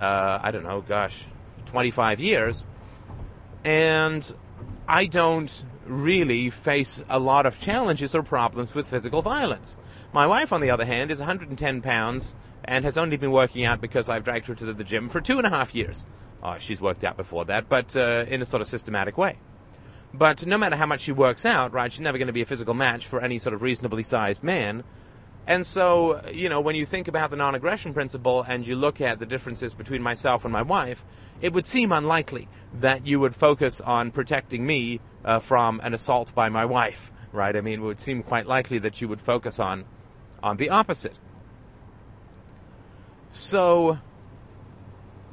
uh, 0.00 0.40
I 0.42 0.50
don't 0.50 0.64
know, 0.64 0.80
gosh, 0.80 1.24
25 1.66 2.20
years, 2.20 2.66
and 3.64 4.34
I 4.88 5.06
don't 5.06 5.64
really 5.92 6.50
face 6.50 7.02
a 7.08 7.18
lot 7.18 7.46
of 7.46 7.60
challenges 7.60 8.14
or 8.14 8.22
problems 8.22 8.74
with 8.74 8.88
physical 8.88 9.22
violence. 9.22 9.78
My 10.12 10.26
wife, 10.26 10.52
on 10.52 10.60
the 10.60 10.70
other 10.70 10.84
hand, 10.84 11.10
is 11.10 11.18
110 11.18 11.82
pounds 11.82 12.34
and 12.64 12.84
has 12.84 12.96
only 12.96 13.16
been 13.16 13.32
working 13.32 13.64
out 13.64 13.80
because 13.80 14.08
I've 14.08 14.24
dragged 14.24 14.46
her 14.46 14.54
to 14.54 14.72
the 14.72 14.84
gym 14.84 15.08
for 15.08 15.20
two 15.20 15.38
and 15.38 15.46
a 15.46 15.50
half 15.50 15.74
years. 15.74 16.06
Oh, 16.42 16.56
she's 16.58 16.80
worked 16.80 17.04
out 17.04 17.16
before 17.16 17.44
that, 17.46 17.68
but 17.68 17.96
uh, 17.96 18.24
in 18.28 18.42
a 18.42 18.44
sort 18.44 18.60
of 18.60 18.68
systematic 18.68 19.16
way. 19.16 19.38
But 20.14 20.44
no 20.46 20.58
matter 20.58 20.76
how 20.76 20.86
much 20.86 21.02
she 21.02 21.12
works 21.12 21.46
out, 21.46 21.72
right, 21.72 21.90
she's 21.92 22.00
never 22.00 22.18
going 22.18 22.26
to 22.26 22.32
be 22.32 22.42
a 22.42 22.46
physical 22.46 22.74
match 22.74 23.06
for 23.06 23.20
any 23.20 23.38
sort 23.38 23.54
of 23.54 23.62
reasonably 23.62 24.02
sized 24.02 24.42
man. 24.42 24.84
And 25.46 25.66
so, 25.66 26.22
you 26.32 26.48
know, 26.48 26.60
when 26.60 26.76
you 26.76 26.86
think 26.86 27.08
about 27.08 27.30
the 27.30 27.36
non 27.36 27.54
aggression 27.54 27.92
principle 27.92 28.44
and 28.46 28.66
you 28.66 28.76
look 28.76 29.00
at 29.00 29.18
the 29.18 29.26
differences 29.26 29.74
between 29.74 30.02
myself 30.02 30.44
and 30.44 30.52
my 30.52 30.62
wife, 30.62 31.04
it 31.40 31.52
would 31.52 31.66
seem 31.66 31.90
unlikely 31.90 32.48
that 32.80 33.06
you 33.06 33.18
would 33.18 33.34
focus 33.34 33.80
on 33.80 34.12
protecting 34.12 34.64
me 34.64 35.00
uh, 35.24 35.40
from 35.40 35.80
an 35.82 35.94
assault 35.94 36.34
by 36.34 36.48
my 36.48 36.64
wife, 36.64 37.12
right? 37.32 37.56
I 37.56 37.60
mean, 37.60 37.80
it 37.80 37.82
would 37.82 38.00
seem 38.00 38.22
quite 38.22 38.46
likely 38.46 38.78
that 38.78 39.00
you 39.00 39.08
would 39.08 39.20
focus 39.20 39.58
on 39.58 39.84
on 40.42 40.56
the 40.56 40.70
opposite. 40.70 41.18
So, 43.28 43.98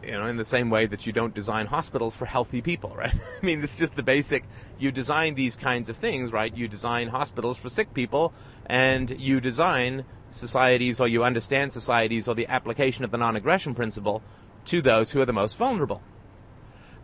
you 0.03 0.11
know, 0.11 0.25
in 0.27 0.37
the 0.37 0.45
same 0.45 0.69
way 0.69 0.85
that 0.85 1.05
you 1.05 1.13
don't 1.13 1.33
design 1.33 1.65
hospitals 1.65 2.15
for 2.15 2.25
healthy 2.25 2.61
people, 2.61 2.93
right? 2.95 3.13
I 3.41 3.45
mean, 3.45 3.63
it's 3.63 3.75
just 3.75 3.95
the 3.95 4.03
basic. 4.03 4.45
You 4.77 4.91
design 4.91 5.35
these 5.35 5.55
kinds 5.55 5.89
of 5.89 5.97
things, 5.97 6.31
right? 6.31 6.55
You 6.55 6.67
design 6.67 7.09
hospitals 7.09 7.57
for 7.57 7.69
sick 7.69 7.93
people, 7.93 8.33
and 8.69 9.09
you 9.19 9.41
design 9.41 10.05
societies, 10.31 10.99
or 10.99 11.07
you 11.07 11.23
understand 11.23 11.73
societies, 11.73 12.27
or 12.27 12.35
the 12.35 12.47
application 12.47 13.03
of 13.03 13.11
the 13.11 13.17
non-aggression 13.17 13.73
principle 13.73 14.21
to 14.65 14.81
those 14.81 15.11
who 15.11 15.19
are 15.19 15.25
the 15.25 15.33
most 15.33 15.57
vulnerable. 15.57 16.01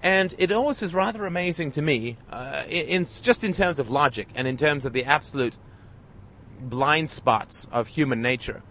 And 0.03 0.35
it 0.37 0.51
always 0.51 0.83
is 0.83 0.93
rather 0.93 1.25
amazing 1.25 1.71
to 1.71 1.81
me, 1.81 2.17
uh, 2.31 2.63
in, 2.69 3.05
just 3.05 3.43
in 3.43 3.53
terms 3.53 3.79
of 3.79 3.89
logic 3.89 4.27
and 4.35 4.47
in 4.47 4.55
terms 4.55 4.85
of 4.85 4.93
the 4.93 5.03
absolute 5.03 5.57
blind 6.61 7.09
spots 7.09 7.67
of 7.71 7.87
human 7.87 8.21
nature, 8.21 8.61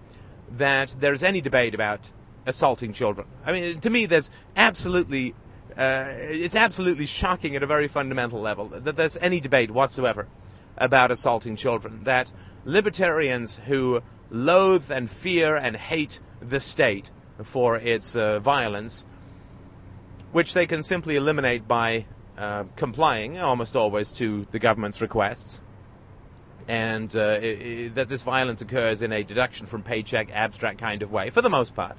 that 0.49 0.95
there's 1.01 1.25
any 1.25 1.41
debate 1.41 1.75
about 1.75 2.13
assaulting 2.47 2.93
children. 2.93 3.27
I 3.45 3.53
mean, 3.53 3.81
to 3.81 3.91
me, 3.91 4.07
there's 4.07 4.31
absolutely, 4.57 5.35
uh, 5.77 6.07
it's 6.11 6.55
absolutely 6.55 7.07
shocking 7.07 7.57
at 7.57 7.65
a 7.65 7.67
very 7.67 7.89
fundamental 7.89 8.41
level 8.41 8.69
that 8.69 8.97
there's 8.97 9.17
any 9.17 9.41
debate 9.41 9.73
whatsoever 9.73 10.29
about 10.77 11.11
assaulting 11.11 11.57
children. 11.57 12.05
That 12.05 12.33
libertarians 12.65 13.61
who 13.67 14.03
loathe 14.31 14.91
and 14.91 15.11
fear 15.11 15.57
and 15.57 15.77
hate 15.77 16.21
the 16.41 16.61
state 16.61 17.11
for 17.43 17.77
its 17.77 18.17
uh, 18.17 18.39
violence 18.41 19.07
which 20.33 20.53
they 20.53 20.67
can 20.67 20.83
simply 20.83 21.15
eliminate 21.15 21.69
by 21.69 22.05
uh, 22.37 22.65
complying 22.75 23.39
almost 23.39 23.77
always 23.77 24.11
to 24.11 24.45
the 24.51 24.59
government's 24.59 25.01
requests, 25.01 25.61
and 26.67 27.15
uh, 27.15 27.39
it, 27.41 27.63
it, 27.63 27.95
that 27.95 28.09
this 28.09 28.23
violence 28.23 28.61
occurs 28.61 29.01
in 29.01 29.13
a 29.13 29.23
deduction 29.23 29.65
from 29.67 29.85
paycheck 29.85 30.29
abstract 30.33 30.79
kind 30.79 31.03
of 31.03 31.13
way, 31.13 31.31
for 31.31 31.41
the 31.41 31.49
most 31.49 31.77
part. 31.77 31.97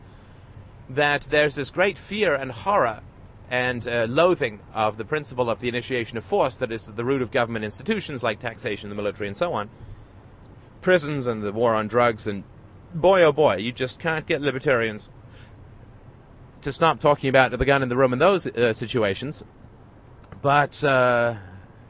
that 0.89 1.24
there's 1.24 1.55
this 1.55 1.70
great 1.72 1.98
fear 1.98 2.36
and 2.36 2.51
horror 2.51 3.01
and 3.49 3.87
uh, 3.87 4.07
loathing 4.09 4.59
of 4.73 4.97
the 4.97 5.05
principle 5.05 5.49
of 5.49 5.59
the 5.59 5.67
initiation 5.67 6.17
of 6.17 6.23
force 6.23 6.55
that 6.55 6.71
is 6.71 6.87
the 6.87 7.05
root 7.05 7.21
of 7.21 7.31
government 7.31 7.65
institutions 7.65 8.23
like 8.23 8.39
taxation, 8.39 8.89
the 8.89 8.95
military, 8.95 9.27
and 9.27 9.37
so 9.37 9.53
on, 9.53 9.69
prisons, 10.81 11.27
and 11.27 11.43
the 11.43 11.51
war 11.51 11.75
on 11.75 11.87
drugs, 11.87 12.27
and 12.27 12.43
boy 12.93 13.21
oh 13.23 13.31
boy, 13.31 13.57
you 13.57 13.71
just 13.71 13.99
can't 13.99 14.25
get 14.25 14.41
libertarians 14.41 15.09
to 16.61 16.71
stop 16.71 16.99
talking 16.99 17.29
about 17.29 17.51
the 17.51 17.65
gun 17.65 17.83
in 17.83 17.89
the 17.89 17.95
room 17.95 18.13
in 18.13 18.19
those 18.19 18.47
uh, 18.47 18.73
situations. 18.73 19.43
But 20.41 20.83
uh, 20.83 21.35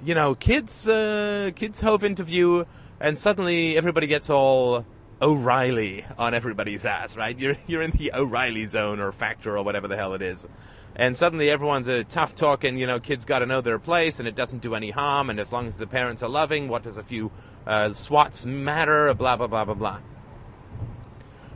you 0.04 0.16
know, 0.16 0.36
kids 0.36 0.88
uh, 0.88 1.52
kids 1.56 1.82
hove 1.82 2.04
into 2.04 2.24
view, 2.24 2.66
and 3.00 3.18
suddenly 3.18 3.78
everybody 3.78 4.08
gets 4.08 4.30
all 4.30 4.86
O'Reilly 5.22 6.06
on 6.18 6.34
everybody's 6.34 6.84
ass, 6.84 7.16
right? 7.16 7.38
You're 7.38 7.58
you're 7.68 7.82
in 7.82 7.92
the 7.92 8.12
O'Reilly 8.14 8.68
zone 8.68 9.00
or 9.00 9.12
factor 9.12 9.58
or 9.58 9.64
whatever 9.64 9.88
the 9.88 9.96
hell 9.96 10.14
it 10.14 10.22
is. 10.22 10.46
And 10.96 11.16
suddenly 11.16 11.50
everyone's 11.50 11.88
a 11.88 12.04
tough 12.06 12.36
talking, 12.36 12.78
you 12.78 12.88
know, 12.88 13.00
kids 13.00 13.26
got 13.26 13.40
to 13.40 13.46
know 13.46 13.62
their 13.62 13.80
place 13.80 14.20
and 14.20 14.28
it 14.28 14.36
doesn't 14.36 14.62
do 14.62 14.76
any 14.76 14.92
harm. 14.92 15.30
And 15.30 15.40
as 15.40 15.52
long 15.52 15.68
as 15.68 15.78
the 15.78 15.88
parents 15.88 16.24
are 16.24 16.30
loving, 16.30 16.70
what 16.70 16.84
does 16.84 16.98
a 16.98 17.04
few 17.04 17.32
uh, 17.68 17.94
swats 17.94 18.46
matter? 18.46 19.14
Blah, 19.14 19.36
blah, 19.36 19.48
blah, 19.48 19.66
blah, 19.66 19.74
blah. 19.74 20.00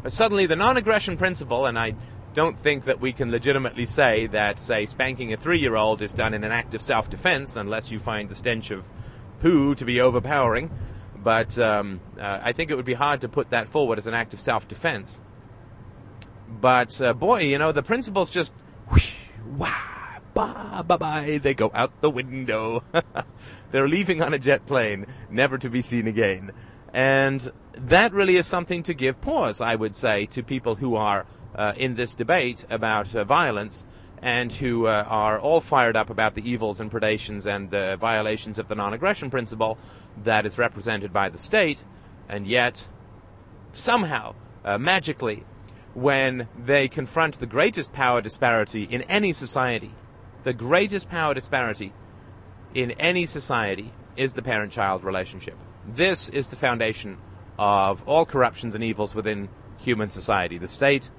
But 0.03 0.12
suddenly 0.12 0.46
the 0.46 0.55
non 0.55 0.77
aggression 0.77 1.17
principle, 1.17 1.65
and 1.65 1.79
I 1.79 1.96
don't 2.34 2.60
think 2.60 2.86
that 2.86 3.00
we 3.00 3.12
can 3.12 3.31
legitimately 3.31 3.86
say 3.86 4.27
that, 4.27 4.60
say, 4.60 4.86
spanking 4.86 5.34
a 5.34 5.38
three 5.38 5.60
year 5.60 5.75
old 5.75 6.01
is 6.01 6.13
done 6.13 6.34
in 6.34 6.43
an 6.43 6.51
act 6.51 6.74
of 6.74 6.81
self 6.81 7.10
defense 7.10 7.55
unless 7.55 7.91
you 7.91 8.00
find 8.00 8.29
the 8.29 8.36
stench 8.36 8.72
of 8.72 8.88
poo 9.41 9.75
to 9.75 9.86
be 9.86 10.01
overpowering. 10.01 10.69
But 11.22 11.58
um, 11.60 12.00
uh, 12.19 12.39
I 12.41 12.53
think 12.53 12.72
it 12.72 12.75
would 12.75 12.86
be 12.86 12.93
hard 12.93 13.22
to 13.22 13.29
put 13.29 13.50
that 13.50 13.67
forward 13.67 13.98
as 13.98 14.08
an 14.08 14.13
act 14.13 14.34
of 14.34 14.39
self 14.39 14.67
defense. 14.67 15.22
But 16.50 17.01
uh, 17.01 17.13
boy, 17.13 17.41
you 17.41 17.58
know, 17.58 17.72
the 17.72 17.84
principle's 17.84 18.29
just 18.29 18.53
whoosh, 18.89 19.13
wah, 19.60 20.20
bye, 20.34 20.82
bye, 20.82 20.98
bye. 20.98 21.39
They 21.42 21.54
go 21.54 21.70
out 21.74 22.01
the 22.01 22.10
window. 22.10 22.84
They're 23.72 23.88
leaving 23.88 24.22
on 24.22 24.34
a 24.34 24.39
jet 24.39 24.66
plane, 24.66 25.06
never 25.30 25.58
to 25.58 25.70
be 25.70 25.82
seen 25.82 26.08
again. 26.08 26.51
And 26.94 27.51
that 27.74 28.13
really 28.13 28.38
is 28.38 28.48
something 28.48 28.82
to 28.84 28.94
give 28.94 29.22
pause, 29.22 29.62
I 29.62 29.75
would 29.75 29.96
say, 29.96 30.25
to 30.28 30.42
people 30.42 30.75
who 30.75 30.96
are 30.96 31.25
uh, 31.54 31.74
in 31.78 31.96
this 31.96 32.13
debate 32.13 32.66
about 32.70 33.13
uh, 33.13 33.24
violence 33.24 33.86
and 34.22 34.51
who 34.51 34.88
uh, 34.88 35.06
are 35.08 35.39
all 35.39 35.62
fired 35.62 35.96
up 35.96 36.10
about 36.10 36.36
the 36.36 36.50
evils 36.50 36.80
and 36.80 36.92
predations 36.92 37.46
and 37.46 37.70
the 37.70 37.98
violations 38.00 38.60
of 38.60 38.68
the 38.68 38.75
non-aggression 38.75 39.30
principle 39.30 39.78
that 40.24 40.46
is 40.46 40.58
represented 40.58 41.13
by 41.13 41.30
the 41.30 41.38
state, 41.38 41.84
and 42.28 42.46
yet 42.46 42.89
somehow, 43.72 44.36
uh, 44.66 44.78
magically, 44.78 45.46
when 45.93 46.48
they 46.58 46.88
confront 46.88 47.39
the 47.39 47.46
greatest 47.46 47.91
power 47.91 48.22
disparity 48.22 48.84
in 48.84 49.01
any 49.03 49.34
society, 49.34 49.91
the 50.43 50.53
greatest 50.53 51.10
power 51.10 51.34
disparity 51.34 51.93
in 52.74 52.91
any 52.91 53.25
society 53.25 53.91
is 54.15 54.34
the 54.34 54.41
parent-child 54.41 55.03
relationship. 55.03 55.58
This 55.88 56.29
is 56.29 56.50
the 56.50 56.55
foundation 56.55 57.17
of 57.58 58.08
all 58.08 58.25
corruptions 58.25 58.75
and 58.75 58.84
evils 58.84 59.15
within 59.15 59.50
human 59.77 60.10
society. 60.10 60.58
The 60.58 60.67
state, 60.67 61.10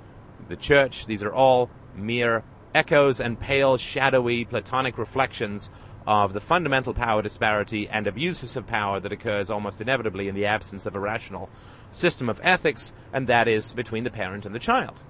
the 0.49 0.57
church, 0.57 1.07
these 1.07 1.23
are 1.23 1.33
all 1.33 1.71
mere 1.95 2.45
echoes 2.75 3.21
and 3.21 3.39
pale, 3.39 3.77
shadowy, 3.77 4.45
platonic 4.45 4.97
reflections 4.97 5.71
of 6.07 6.33
the 6.33 6.41
fundamental 6.41 6.95
power 6.95 7.23
disparity 7.23 7.89
and 7.89 8.07
abuses 8.07 8.57
of 8.57 8.67
power 8.67 9.01
that 9.01 9.13
occurs 9.13 9.51
almost 9.51 9.81
inevitably 9.81 10.29
in 10.29 10.35
the 10.35 10.47
absence 10.47 10.87
of 10.87 10.95
a 10.95 11.01
rational 11.01 11.51
system 11.91 12.29
of 12.29 12.41
ethics, 12.43 12.93
and 13.13 13.27
that 13.27 13.49
is 13.49 13.73
between 13.73 14.05
the 14.05 14.11
parent 14.11 14.47
and 14.47 14.55
the 14.55 14.59
child. 14.59 15.03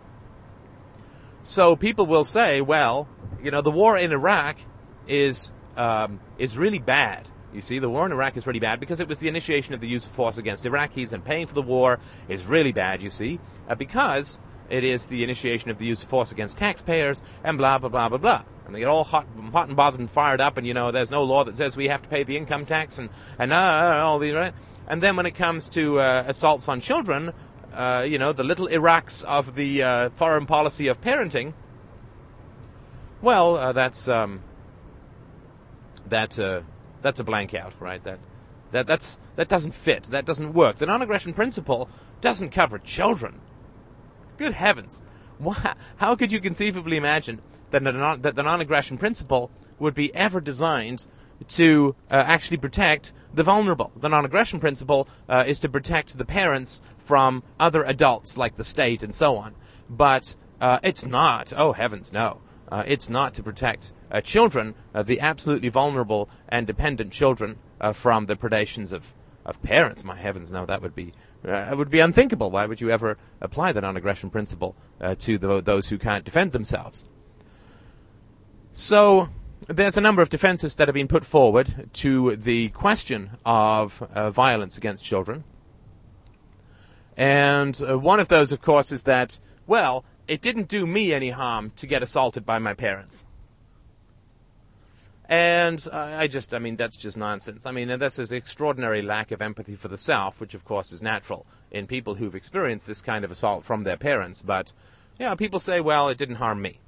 So 1.42 1.76
people 1.76 2.06
will 2.06 2.24
say, 2.24 2.60
well, 2.60 3.08
you 3.42 3.50
know, 3.50 3.62
the 3.62 3.70
war 3.70 3.96
in 3.96 4.12
Iraq 4.12 4.56
is 5.08 5.52
um, 5.76 6.20
is 6.38 6.58
really 6.58 6.78
bad. 6.78 7.28
You 7.52 7.60
see, 7.60 7.78
the 7.78 7.88
war 7.88 8.06
in 8.06 8.12
Iraq 8.12 8.36
is 8.36 8.46
really 8.46 8.60
bad 8.60 8.78
because 8.78 9.00
it 9.00 9.08
was 9.08 9.18
the 9.18 9.28
initiation 9.28 9.74
of 9.74 9.80
the 9.80 9.88
use 9.88 10.04
of 10.04 10.12
force 10.12 10.38
against 10.38 10.64
Iraqis, 10.64 11.12
and 11.12 11.24
paying 11.24 11.46
for 11.46 11.54
the 11.54 11.62
war 11.62 11.98
is 12.28 12.44
really 12.44 12.72
bad. 12.72 13.02
You 13.02 13.10
see, 13.10 13.40
uh, 13.68 13.74
because 13.74 14.40
it 14.68 14.84
is 14.84 15.06
the 15.06 15.24
initiation 15.24 15.70
of 15.70 15.78
the 15.78 15.84
use 15.84 16.02
of 16.02 16.08
force 16.08 16.30
against 16.30 16.56
taxpayers, 16.58 17.22
and 17.42 17.58
blah, 17.58 17.78
blah, 17.78 17.88
blah, 17.88 18.08
blah, 18.08 18.18
blah. 18.18 18.42
And 18.64 18.74
they 18.74 18.78
get 18.78 18.88
all 18.88 19.02
hot, 19.02 19.26
hot 19.52 19.66
and 19.66 19.76
bothered 19.76 19.98
and 19.98 20.08
fired 20.08 20.40
up, 20.40 20.56
and, 20.56 20.66
you 20.66 20.74
know, 20.74 20.92
there's 20.92 21.10
no 21.10 21.24
law 21.24 21.42
that 21.42 21.56
says 21.56 21.76
we 21.76 21.88
have 21.88 22.02
to 22.02 22.08
pay 22.08 22.22
the 22.22 22.36
income 22.36 22.66
tax, 22.66 22.98
and, 22.98 23.10
and 23.36 23.52
uh, 23.52 24.00
all 24.00 24.20
these, 24.20 24.32
right? 24.32 24.54
And 24.90 25.00
then 25.00 25.14
when 25.14 25.24
it 25.24 25.36
comes 25.36 25.68
to 25.68 26.00
uh, 26.00 26.24
assaults 26.26 26.68
on 26.68 26.80
children, 26.80 27.32
uh, 27.72 28.04
you 28.08 28.18
know, 28.18 28.32
the 28.32 28.42
little 28.42 28.66
Iraqs 28.66 29.22
of 29.22 29.54
the 29.54 29.84
uh, 29.84 30.10
foreign 30.16 30.46
policy 30.46 30.88
of 30.88 31.00
parenting, 31.00 31.54
well, 33.22 33.56
uh, 33.56 33.72
that's, 33.72 34.08
um, 34.08 34.42
that, 36.08 36.36
uh, 36.40 36.62
that's 37.02 37.20
a 37.20 37.24
blank 37.24 37.54
out, 37.54 37.72
right? 37.78 38.02
That, 38.02 38.18
that, 38.72 38.88
that's, 38.88 39.16
that 39.36 39.46
doesn't 39.46 39.76
fit. 39.76 40.04
That 40.06 40.24
doesn't 40.26 40.54
work. 40.54 40.78
The 40.78 40.86
non-aggression 40.86 41.34
principle 41.34 41.88
doesn't 42.20 42.50
cover 42.50 42.76
children. 42.80 43.40
Good 44.38 44.54
heavens. 44.54 45.04
How 45.98 46.16
could 46.16 46.32
you 46.32 46.40
conceivably 46.40 46.96
imagine 46.96 47.40
that 47.70 47.84
the, 47.84 47.92
non, 47.92 48.22
that 48.22 48.34
the 48.34 48.42
non-aggression 48.42 48.98
principle 48.98 49.52
would 49.78 49.94
be 49.94 50.12
ever 50.16 50.40
designed 50.40 51.06
to 51.46 51.94
uh, 52.10 52.24
actually 52.26 52.56
protect 52.56 53.12
the 53.34 53.42
vulnerable? 53.42 53.92
The 53.96 54.08
non-aggression 54.08 54.60
principle 54.60 55.08
uh, 55.28 55.44
is 55.46 55.58
to 55.60 55.68
protect 55.68 56.18
the 56.18 56.24
parents 56.24 56.82
from 56.98 57.42
other 57.58 57.82
adults 57.84 58.36
like 58.36 58.56
the 58.56 58.64
state 58.64 59.02
and 59.02 59.14
so 59.14 59.36
on. 59.36 59.54
But 59.88 60.36
uh, 60.60 60.78
it's 60.82 61.04
not. 61.04 61.52
Oh 61.56 61.72
heavens, 61.72 62.12
no. 62.12 62.40
Uh, 62.70 62.84
it's 62.86 63.10
not 63.10 63.34
to 63.34 63.42
protect 63.42 63.92
uh, 64.12 64.20
children, 64.20 64.74
uh, 64.94 65.02
the 65.02 65.20
absolutely 65.20 65.68
vulnerable 65.68 66.28
and 66.48 66.66
dependent 66.66 67.12
children, 67.12 67.56
from 67.94 68.26
the 68.26 68.36
predations 68.36 68.92
of, 68.92 69.14
of 69.46 69.60
parents. 69.62 70.04
My 70.04 70.16
heavens, 70.16 70.52
no, 70.52 70.66
that 70.66 70.82
would 70.82 70.94
be 70.94 71.14
uh, 71.46 71.68
it 71.70 71.76
would 71.76 71.90
be 71.90 72.00
unthinkable. 72.00 72.50
Why 72.50 72.66
would 72.66 72.80
you 72.80 72.90
ever 72.90 73.16
apply 73.40 73.72
the 73.72 73.80
non-aggression 73.80 74.30
principle 74.30 74.76
uh, 75.00 75.14
to 75.20 75.38
the, 75.38 75.60
those 75.60 75.88
who 75.88 75.98
can't 75.98 76.24
defend 76.24 76.52
themselves? 76.52 77.04
So 78.72 79.30
there's 79.66 79.96
a 79.96 80.00
number 80.00 80.22
of 80.22 80.30
defenses 80.30 80.76
that 80.76 80.88
have 80.88 80.94
been 80.94 81.08
put 81.08 81.24
forward 81.24 81.88
to 81.94 82.36
the 82.36 82.70
question 82.70 83.30
of 83.44 84.02
uh, 84.14 84.30
violence 84.30 84.76
against 84.76 85.04
children. 85.04 85.44
And 87.16 87.80
uh, 87.86 87.98
one 87.98 88.20
of 88.20 88.28
those, 88.28 88.52
of 88.52 88.62
course, 88.62 88.92
is 88.92 89.02
that, 89.04 89.38
well, 89.66 90.04
it 90.26 90.40
didn't 90.40 90.68
do 90.68 90.86
me 90.86 91.12
any 91.12 91.30
harm 91.30 91.72
to 91.76 91.86
get 91.86 92.02
assaulted 92.02 92.46
by 92.46 92.58
my 92.58 92.74
parents. 92.74 93.26
And 95.28 95.86
I 95.92 96.26
just, 96.26 96.52
I 96.52 96.58
mean, 96.58 96.74
that's 96.74 96.96
just 96.96 97.16
nonsense. 97.16 97.64
I 97.64 97.70
mean, 97.70 97.86
this 98.00 98.18
is 98.18 98.32
extraordinary 98.32 99.00
lack 99.00 99.30
of 99.30 99.40
empathy 99.40 99.76
for 99.76 99.86
the 99.86 99.96
self, 99.96 100.40
which 100.40 100.54
of 100.54 100.64
course 100.64 100.90
is 100.92 101.00
natural 101.00 101.46
in 101.70 101.86
people 101.86 102.16
who've 102.16 102.34
experienced 102.34 102.88
this 102.88 103.00
kind 103.00 103.24
of 103.24 103.30
assault 103.30 103.64
from 103.64 103.84
their 103.84 103.96
parents. 103.96 104.42
But, 104.42 104.72
yeah, 105.20 105.36
people 105.36 105.60
say, 105.60 105.80
well, 105.80 106.08
it 106.08 106.18
didn't 106.18 106.36
harm 106.36 106.60
me. 106.60 106.80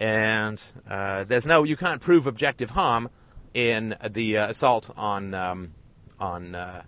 And 0.00 0.62
uh, 0.88 1.24
there's 1.24 1.46
no, 1.46 1.62
you 1.62 1.76
can't 1.76 2.00
prove 2.00 2.26
objective 2.26 2.70
harm 2.70 3.10
in 3.52 3.96
the 4.08 4.38
uh, 4.38 4.48
assault 4.48 4.90
on 4.96 5.34
um, 5.34 5.74
on 6.18 6.54
uh, 6.54 6.82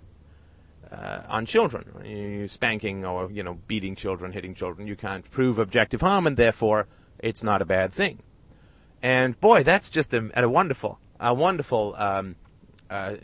uh, 0.91 1.23
on 1.29 1.47
children, 1.47 1.85
you 2.05 2.49
spanking 2.49 3.05
or 3.05 3.31
you 3.31 3.43
know 3.43 3.59
beating 3.67 3.95
children, 3.95 4.33
hitting 4.33 4.55
children. 4.55 4.87
You 4.87 4.97
can't 4.97 5.31
prove 5.31 5.59
objective 5.59 6.01
harm, 6.01 6.27
and 6.27 6.37
therefore 6.37 6.87
it's 7.19 7.43
not 7.43 7.63
a 7.63 7.65
bad 7.65 7.93
thing. 7.93 8.23
And 9.03 9.39
boy, 9.41 9.63
that's 9.63 9.91
just 9.91 10.15
a, 10.15 10.31
a 10.35 10.49
wonderful, 10.49 10.99
a 11.19 11.35
wonderful 11.35 11.95
um, 11.99 12.37
uh, 12.89 13.17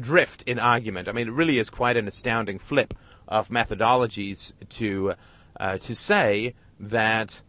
drift 0.00 0.42
in 0.42 0.58
argument. 0.58 1.08
I 1.08 1.12
mean, 1.12 1.28
it 1.28 1.32
really 1.32 1.58
is 1.58 1.68
quite 1.68 1.96
an 1.96 2.08
astounding 2.08 2.58
flip 2.58 2.94
of 3.28 3.48
methodologies 3.48 4.54
to 4.70 5.14
uh, 5.58 5.78
to 5.78 5.94
say 5.94 6.54
that 6.78 7.42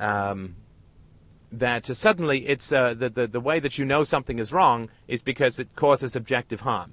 um, 0.00 0.56
that 1.52 1.86
suddenly 1.86 2.46
it's 2.48 2.72
uh, 2.72 2.94
the, 2.94 3.08
the 3.08 3.26
the 3.26 3.40
way 3.40 3.60
that 3.60 3.78
you 3.78 3.84
know 3.84 4.04
something 4.04 4.38
is 4.38 4.52
wrong 4.52 4.88
is 5.08 5.22
because 5.22 5.58
it 5.58 5.76
causes 5.76 6.16
objective 6.16 6.60
harm. 6.60 6.92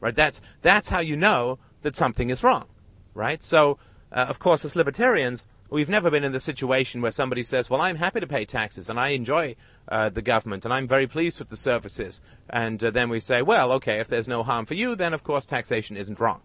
Right? 0.00 0.14
That's 0.14 0.40
that's 0.62 0.88
how 0.88 1.00
you 1.00 1.16
know 1.16 1.58
that 1.82 1.96
something 1.96 2.30
is 2.30 2.42
wrong. 2.42 2.66
Right? 3.14 3.42
So, 3.42 3.78
uh, 4.12 4.26
of 4.28 4.38
course, 4.38 4.64
as 4.64 4.76
libertarians, 4.76 5.44
We've 5.70 5.88
never 5.88 6.10
been 6.10 6.22
in 6.22 6.32
the 6.32 6.40
situation 6.40 7.00
where 7.00 7.10
somebody 7.10 7.42
says, 7.42 7.68
well, 7.68 7.80
I'm 7.80 7.96
happy 7.96 8.20
to 8.20 8.28
pay 8.28 8.44
taxes 8.44 8.90
and 8.90 9.00
I 9.00 9.08
enjoy 9.08 9.56
uh, 9.88 10.08
the 10.10 10.22
government 10.22 10.64
and 10.64 10.72
I'm 10.72 10.86
very 10.86 11.06
pleased 11.06 11.38
with 11.38 11.48
the 11.48 11.56
services. 11.56 12.20
And 12.48 12.82
uh, 12.84 12.90
then 12.90 13.08
we 13.08 13.18
say, 13.18 13.42
well, 13.42 13.72
okay, 13.72 13.98
if 13.98 14.06
there's 14.06 14.28
no 14.28 14.44
harm 14.44 14.66
for 14.66 14.74
you, 14.74 14.94
then 14.94 15.12
of 15.14 15.24
course 15.24 15.44
taxation 15.44 15.96
isn't 15.96 16.20
wrong. 16.20 16.42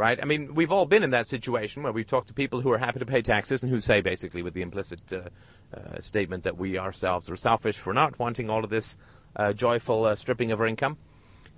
Right? 0.00 0.18
I 0.18 0.24
mean, 0.24 0.54
we've 0.54 0.72
all 0.72 0.86
been 0.86 1.02
in 1.02 1.10
that 1.10 1.26
situation 1.26 1.82
where 1.82 1.92
we've 1.92 2.06
talked 2.06 2.28
to 2.28 2.32
people 2.32 2.62
who 2.62 2.72
are 2.72 2.78
happy 2.78 3.00
to 3.00 3.04
pay 3.04 3.20
taxes 3.20 3.62
and 3.62 3.70
who 3.70 3.80
say 3.80 4.00
basically 4.00 4.40
with 4.42 4.54
the 4.54 4.62
implicit 4.62 5.00
uh, 5.12 5.28
uh 5.76 6.00
statement 6.00 6.44
that 6.44 6.56
we 6.56 6.78
ourselves 6.78 7.28
are 7.28 7.36
selfish 7.36 7.76
for 7.76 7.92
not 7.92 8.18
wanting 8.18 8.48
all 8.48 8.64
of 8.64 8.70
this 8.70 8.96
uh, 9.36 9.52
joyful 9.52 10.06
uh, 10.06 10.14
stripping 10.14 10.52
of 10.52 10.58
our 10.58 10.66
income. 10.66 10.96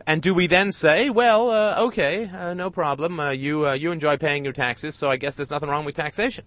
And 0.08 0.20
do 0.20 0.34
we 0.34 0.48
then 0.48 0.72
say, 0.72 1.08
well, 1.08 1.50
uh, 1.50 1.84
okay, 1.86 2.28
uh, 2.30 2.52
no 2.54 2.68
problem. 2.68 3.20
You 3.32 3.70
you 3.74 3.92
enjoy 3.92 4.16
paying 4.16 4.42
your 4.42 4.52
taxes, 4.52 4.96
so 4.96 5.08
I 5.08 5.18
guess 5.18 5.36
there's 5.36 5.52
nothing 5.52 5.68
wrong 5.68 5.84
with 5.84 5.94
taxation? 5.94 6.44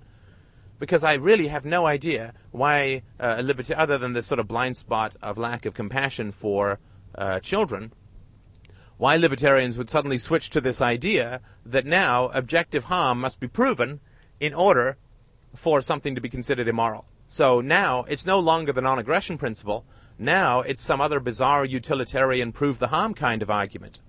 Because 0.80 1.02
I 1.06 1.14
really 1.14 1.48
have 1.48 1.64
no 1.64 1.86
idea 1.86 2.34
why 2.52 3.04
a 3.22 3.42
liberty, 3.42 3.74
other 3.74 3.98
than 3.98 4.12
this 4.12 4.28
sort 4.28 4.40
of 4.40 4.50
blind 4.50 4.76
spot 4.76 5.16
of 5.22 5.38
lack 5.38 5.66
of 5.66 5.74
compassion 5.74 6.34
for 6.34 6.78
children, 7.42 7.94
why 8.98 9.16
libertarians 9.16 9.78
would 9.78 9.90
suddenly 9.90 10.18
switch 10.18 10.50
to 10.50 10.62
this 10.62 10.82
idea 10.82 11.42
that 11.66 11.86
now 11.86 12.30
objective 12.30 12.86
harm 12.86 13.20
must 13.20 13.40
be 13.40 13.48
proven 13.48 14.00
in 14.40 14.54
order 14.54 14.98
for 15.54 15.82
something 15.82 16.16
to 16.16 16.22
be 16.22 16.30
considered 16.30 16.68
immoral. 16.68 17.06
So 17.28 17.62
now 17.62 18.04
it's 18.08 18.26
no 18.26 18.40
longer 18.40 18.72
the 18.72 18.82
non-aggression 18.82 19.38
principle 19.38 19.86
now 20.18 20.62
it's 20.62 20.82
some 20.82 21.02
other 21.02 21.20
bizarre 21.20 21.66
utilitarian 21.66 22.54
prove 22.54 22.80
the 22.80 22.88
harm 22.88 23.14
kind 23.14 23.42
of 23.42 23.50
argument. 23.50 24.00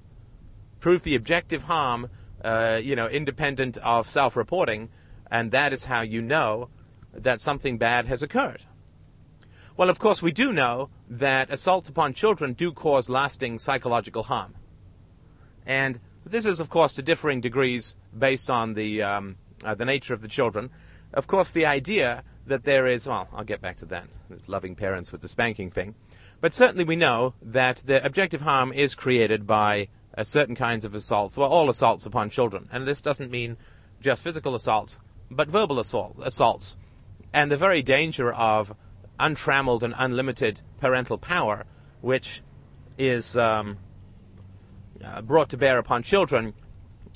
Prove 0.78 1.02
the 1.02 1.16
objective 1.16 1.64
harm, 1.64 2.11
uh, 2.45 2.81
you 2.83 2.95
know, 2.95 3.09
independent 3.09 3.76
of 3.78 4.09
self-reporting, 4.09 4.90
and 5.31 5.50
that 5.50 5.73
is 5.73 5.87
how 5.87 6.02
you 6.02 6.23
know 6.23 6.69
that 7.12 7.40
something 7.40 7.76
bad 7.76 8.07
has 8.07 8.23
occurred. 8.23 8.62
Well, 9.76 9.90
of 9.90 9.99
course, 9.99 10.23
we 10.23 10.33
do 10.33 10.52
know 10.52 10.90
that 11.09 11.50
assaults 11.50 11.88
upon 11.88 12.14
children 12.14 12.52
do 12.52 12.73
cause 12.73 13.09
lasting 13.09 13.59
psychological 13.59 14.23
harm. 14.23 14.55
And 15.66 16.00
this 16.25 16.46
is, 16.46 16.61
of 16.61 16.70
course, 16.70 16.94
to 16.94 17.02
differing 17.02 17.40
degrees 17.40 17.96
based 18.16 18.50
on 18.50 18.75
the, 18.75 19.02
um, 19.02 19.37
uh, 19.64 19.75
the 19.75 19.85
nature 19.85 20.14
of 20.14 20.23
the 20.23 20.28
children. 20.28 20.70
Of 21.12 21.26
course, 21.26 21.50
the 21.50 21.66
idea 21.66 22.23
that 22.46 22.64
there 22.64 22.87
is, 22.87 23.08
well, 23.08 23.28
I'll 23.32 23.44
get 23.44 23.61
back 23.61 23.76
to 23.78 23.87
that, 23.87 24.06
loving 24.46 24.76
parents 24.76 25.12
with 25.12 25.20
the 25.20 25.28
spanking 25.28 25.70
thing. 25.70 25.94
But 26.40 26.54
certainly 26.54 26.85
we 26.85 26.96
know 26.96 27.35
that 27.42 27.82
the 27.87 28.04
objective 28.04 28.42
harm 28.42 28.73
is 28.73 28.94
created 28.94 29.46
by 29.46 29.88
uh, 30.16 30.25
certain 30.25 30.54
kinds 30.54 30.85
of 30.85 30.94
assaults, 30.94 31.37
well, 31.37 31.50
all 31.50 31.68
assaults 31.68 32.06
upon 32.06 32.30
children. 32.30 32.68
And 32.70 32.87
this 32.87 33.00
doesn't 33.00 33.30
mean 33.30 33.56
just 34.00 34.23
physical 34.23 34.54
assaults, 34.54 34.99
but 35.30 35.49
verbal 35.49 35.78
assault, 35.78 36.16
assaults. 36.23 36.76
And 37.32 37.50
the 37.50 37.56
very 37.56 37.82
danger 37.82 38.32
of 38.32 38.75
untrammeled 39.18 39.82
and 39.82 39.94
unlimited 39.96 40.61
parental 40.80 41.18
power, 41.18 41.64
which 42.00 42.42
is 42.99 43.37
um, 43.37 43.78
uh, 45.04 45.22
brought 45.22 45.48
to 45.50 45.56
bear 45.56 45.78
upon 45.78 46.02
children, 46.02 46.54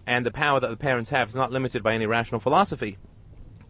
and 0.07 0.25
the 0.25 0.31
power 0.31 0.61
that 0.61 0.71
the 0.71 0.77
parents 0.77 1.11
have 1.11 1.29
is 1.29 1.35
not 1.35 1.53
limited 1.53 1.83
by 1.83 1.95
any 1.95 2.07
rational 2.07 2.41
philosophy 2.41 2.99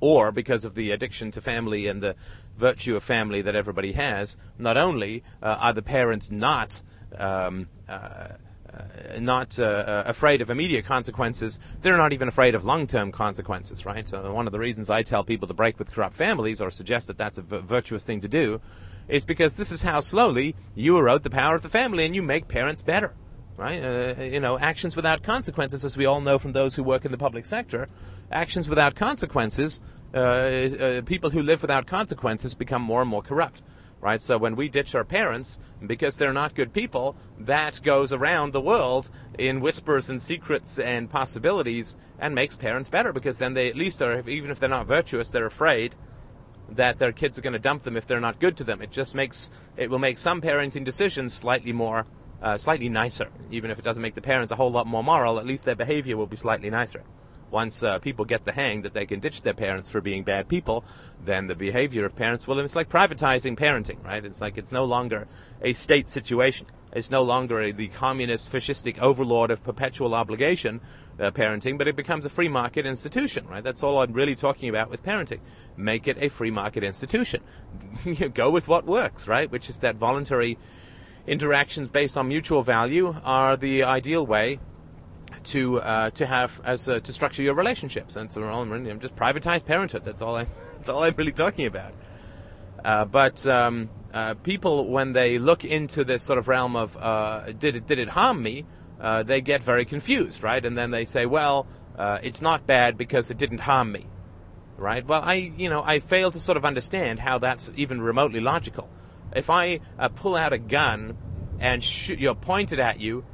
or 0.01 0.33
because 0.33 0.65
of 0.65 0.75
the 0.75 0.91
addiction 0.91 1.31
to 1.31 1.41
family 1.41 1.87
and 1.87 2.03
the 2.03 2.17
virtue 2.57 2.97
of 2.97 3.05
family 3.05 3.43
that 3.43 3.55
everybody 3.55 3.93
has, 3.93 4.37
not 4.59 4.77
only 4.77 5.23
uh, 5.43 5.57
are 5.61 5.73
the 5.73 5.83
parents 5.83 6.31
not 6.31 6.83
um, 7.19 7.69
uh, 7.89 7.93
uh 7.93 9.19
not 9.19 9.59
uh, 9.59 9.65
uh, 9.65 10.03
afraid 10.07 10.41
of 10.41 10.49
immediate 10.49 10.85
consequences, 10.85 11.59
they're 11.81 11.97
not 11.97 12.13
even 12.13 12.29
afraid 12.29 12.55
of 12.55 12.65
long-term 12.65 13.11
consequences, 13.11 13.85
right? 13.85 14.09
So 14.09 14.33
one 14.33 14.47
of 14.47 14.53
the 14.53 14.61
reasons 14.61 14.91
I 14.91 15.03
tell 15.03 15.25
people 15.25 15.49
to 15.49 15.55
break 15.55 15.79
with 15.79 15.91
corrupt 15.91 16.17
families 16.17 16.61
or 16.61 16.71
suggest 16.71 17.09
that 17.09 17.19
that's 17.19 17.39
a 17.39 17.43
v- 17.43 17.59
virtuous 17.59 18.05
thing 18.05 18.21
to 18.21 18.29
do 18.29 18.61
is 19.09 19.25
because 19.25 19.57
this 19.57 19.73
is 19.73 19.83
how 19.83 20.01
slowly 20.01 20.55
you 20.77 20.97
erode 20.97 21.25
the 21.25 21.31
power 21.31 21.57
of 21.57 21.63
the 21.63 21.69
family 21.69 22.07
and 22.07 22.15
you 22.15 22.23
make 22.23 22.47
parents 22.47 22.81
better 22.81 23.13
right? 23.57 23.83
Uh, 23.83 24.23
you 24.23 24.41
know, 24.41 24.59
actions 24.59 24.97
without 24.97 25.23
consequences, 25.23 25.85
as 25.85 25.97
we 25.97 26.07
all 26.07 26.21
know 26.21 26.39
from 26.39 26.53
those 26.53 26.75
who 26.75 26.83
work 26.83 27.05
in 27.05 27.13
the 27.13 27.19
public 27.19 27.47
sector, 27.47 27.89
actions 28.31 28.69
without 28.69 28.95
consequences, 28.95 29.81
uh, 30.15 30.19
uh, 30.19 31.03
people 31.03 31.31
who 31.31 31.43
live 31.43 31.63
without 31.63 31.87
consequences 31.87 32.55
become 32.55 32.83
more 32.83 33.01
and 33.01 33.11
more 33.11 33.23
corrupt. 33.23 33.63
Right, 34.03 34.23
so 34.23 34.39
when 34.39 34.57
we 34.57 34.71
ditch 34.71 34.95
our 34.95 35.05
parents 35.05 35.59
because 35.87 36.17
they're 36.17 36.33
not 36.33 36.55
good 36.55 36.73
people, 36.73 37.17
that 37.39 37.83
goes 37.85 38.15
around 38.15 38.55
the 38.55 38.61
world 38.61 39.11
in 39.39 39.61
whispers 39.61 40.09
and 40.09 40.23
secrets 40.23 40.79
and 40.79 41.11
possibilities, 41.11 41.97
and 42.19 42.35
makes 42.35 42.57
parents 42.57 42.89
better 42.89 43.13
because 43.13 43.37
then 43.37 43.53
they 43.53 43.69
at 43.69 43.77
least 43.77 44.01
are, 44.01 44.27
even 44.27 44.51
if 44.51 44.59
they're 44.59 44.71
not 44.71 44.87
virtuous, 44.87 45.31
they're 45.31 45.45
afraid 45.45 45.97
that 46.71 46.99
their 46.99 47.13
kids 47.13 47.39
are 47.39 47.43
going 47.43 47.53
to 47.53 47.59
dump 47.59 47.83
them 47.83 47.97
if 47.97 48.07
they're 48.07 48.21
not 48.21 48.41
good 48.41 48.57
to 48.57 48.65
them. 48.65 48.81
It 48.81 48.91
just 48.91 49.15
makes 49.15 49.51
it 49.77 49.91
will 49.91 49.99
make 49.99 50.19
some 50.19 50.41
parenting 50.41 50.85
decisions 50.85 51.35
slightly 51.35 51.73
more 51.73 52.07
uh, 52.43 52.57
slightly 52.57 52.89
nicer. 52.89 53.29
Even 53.51 53.71
if 53.71 53.79
it 53.79 53.85
doesn't 53.85 54.03
make 54.03 54.15
the 54.15 54.21
parents 54.21 54.53
a 54.53 54.57
whole 54.57 54.71
lot 54.71 54.87
more 54.87 55.05
moral, 55.05 55.39
at 55.39 55.47
least 55.47 55.65
their 55.65 55.77
behavior 55.77 56.17
will 56.17 56.27
be 56.27 56.37
slightly 56.37 56.71
nicer. 56.71 57.03
Once 57.51 57.83
uh, 57.83 57.99
people 57.99 58.25
get 58.25 58.45
the 58.45 58.53
hang 58.53 58.83
that 58.83 58.95
they 58.95 59.05
can 59.05 59.19
ditch 59.19 59.43
their 59.43 59.55
parents 59.55 59.89
for 59.89 60.01
being 60.01 60.23
bad 60.23 60.49
people, 60.49 60.85
then 61.25 61.49
the 61.49 61.55
behavior 61.55 62.05
of 62.05 62.15
parents 62.15 62.47
will. 62.47 62.59
It's 62.61 62.77
like 62.77 62.89
privatizing 62.89 63.57
parenting, 63.57 64.03
right? 64.05 64.25
It's 64.25 64.41
like 64.41 64.57
it's 64.57 64.71
no 64.71 64.85
longer 64.85 65.27
a 65.61 65.73
state 65.73 66.09
situation. 66.09 66.67
It's 66.93 67.11
no 67.11 67.23
longer 67.23 67.61
a, 67.61 67.73
the 67.73 67.89
communist, 67.89 68.51
fascistic 68.51 68.99
overlord 68.99 69.51
of 69.51 69.63
perpetual 69.63 70.15
obligation 70.15 70.81
uh, 71.21 71.31
parenting, 71.31 71.77
but 71.77 71.87
it 71.87 71.97
becomes 71.97 72.25
a 72.25 72.29
free 72.29 72.49
market 72.49 72.87
institution, 72.87 73.47
right? 73.47 73.63
That's 73.63 73.83
all 73.83 73.99
I'm 73.99 74.13
really 74.13 74.35
talking 74.35 74.69
about 74.69 74.91
with 74.91 75.03
parenting. 75.05 75.41
Make 75.77 76.09
it 76.09 76.17
a 76.21 76.29
free 76.29 76.51
market 76.51 76.83
institution. 76.83 77.43
Go 78.35 78.51
with 78.51 78.69
what 78.69 78.87
works, 78.87 79.29
right? 79.29 79.51
Which 79.51 79.69
is 79.69 79.79
that 79.79 79.97
voluntary 79.97 80.59
interactions 81.27 81.89
based 81.89 82.17
on 82.17 82.29
mutual 82.29 82.63
value 82.63 83.15
are 83.25 83.57
the 83.57 83.85
ideal 83.85 84.27
way 84.27 84.59
to 85.45 85.81
uh, 85.81 86.11
to 86.11 86.27
have 86.27 86.61
as 86.65 86.89
uh, 86.89 87.01
to 87.01 87.13
structure 87.13 87.43
your 87.43 87.55
relationships. 87.55 88.17
And 88.17 88.31
so 88.31 88.43
I'm 88.43 89.01
just 89.01 89.17
privatized 89.17 89.65
parenthood. 89.65 90.05
That's 90.05 90.23
all 90.23 90.37
I 90.37 90.47
that's 90.77 90.89
all 90.89 91.03
I'm 91.03 91.15
really 91.17 91.33
talking 91.33 91.67
about. 91.67 91.93
Uh, 92.85 93.05
but 93.05 93.47
um, 93.47 93.91
uh, 94.13 94.35
people, 94.35 94.87
when 94.89 95.13
they 95.13 95.39
look 95.39 95.65
into 95.65 96.03
this 96.05 96.23
sort 96.23 96.39
of 96.39 96.49
realm 96.49 96.77
of 96.77 96.97
uh, 96.97 97.53
did 97.53 97.77
it 97.77 97.87
did 97.87 97.99
it 97.99 98.09
harm 98.09 98.43
me, 98.43 98.65
uh, 99.01 99.23
they 99.23 99.41
get 99.41 99.63
very 99.63 99.85
confused, 99.85 100.43
right? 100.43 100.65
And 100.65 100.77
then 100.77 100.91
they 100.91 101.05
say, 101.05 101.27
well, 101.27 101.67
it's 101.99 102.41
not 102.41 102.67
bad 102.67 102.97
because 102.97 103.31
it 103.31 103.37
didn't 103.37 103.61
harm 103.61 103.93
me, 103.93 104.07
right? 104.79 105.07
Well, 105.07 105.23
I 105.23 105.35
you 105.35 105.69
know 105.69 105.83
I 105.85 106.01
fail 106.01 106.31
to 106.31 106.41
sort 106.41 106.57
of 106.57 106.65
understand 106.65 107.19
how 107.19 107.39
that's 107.39 107.71
even 107.77 108.01
remotely 108.01 108.41
logical 108.41 108.89
if 109.35 109.51
I 109.51 109.81
uh, 109.99 110.09
pull 110.09 110.37
out 110.37 110.53
a 110.53 110.59
gun 110.59 111.17
and 111.59 111.83
shoot, 111.83 112.19
you 112.19 112.27
know, 112.27 112.35
point 112.35 112.73
it 112.73 112.79
at 112.79 113.01
you, 113.01 113.25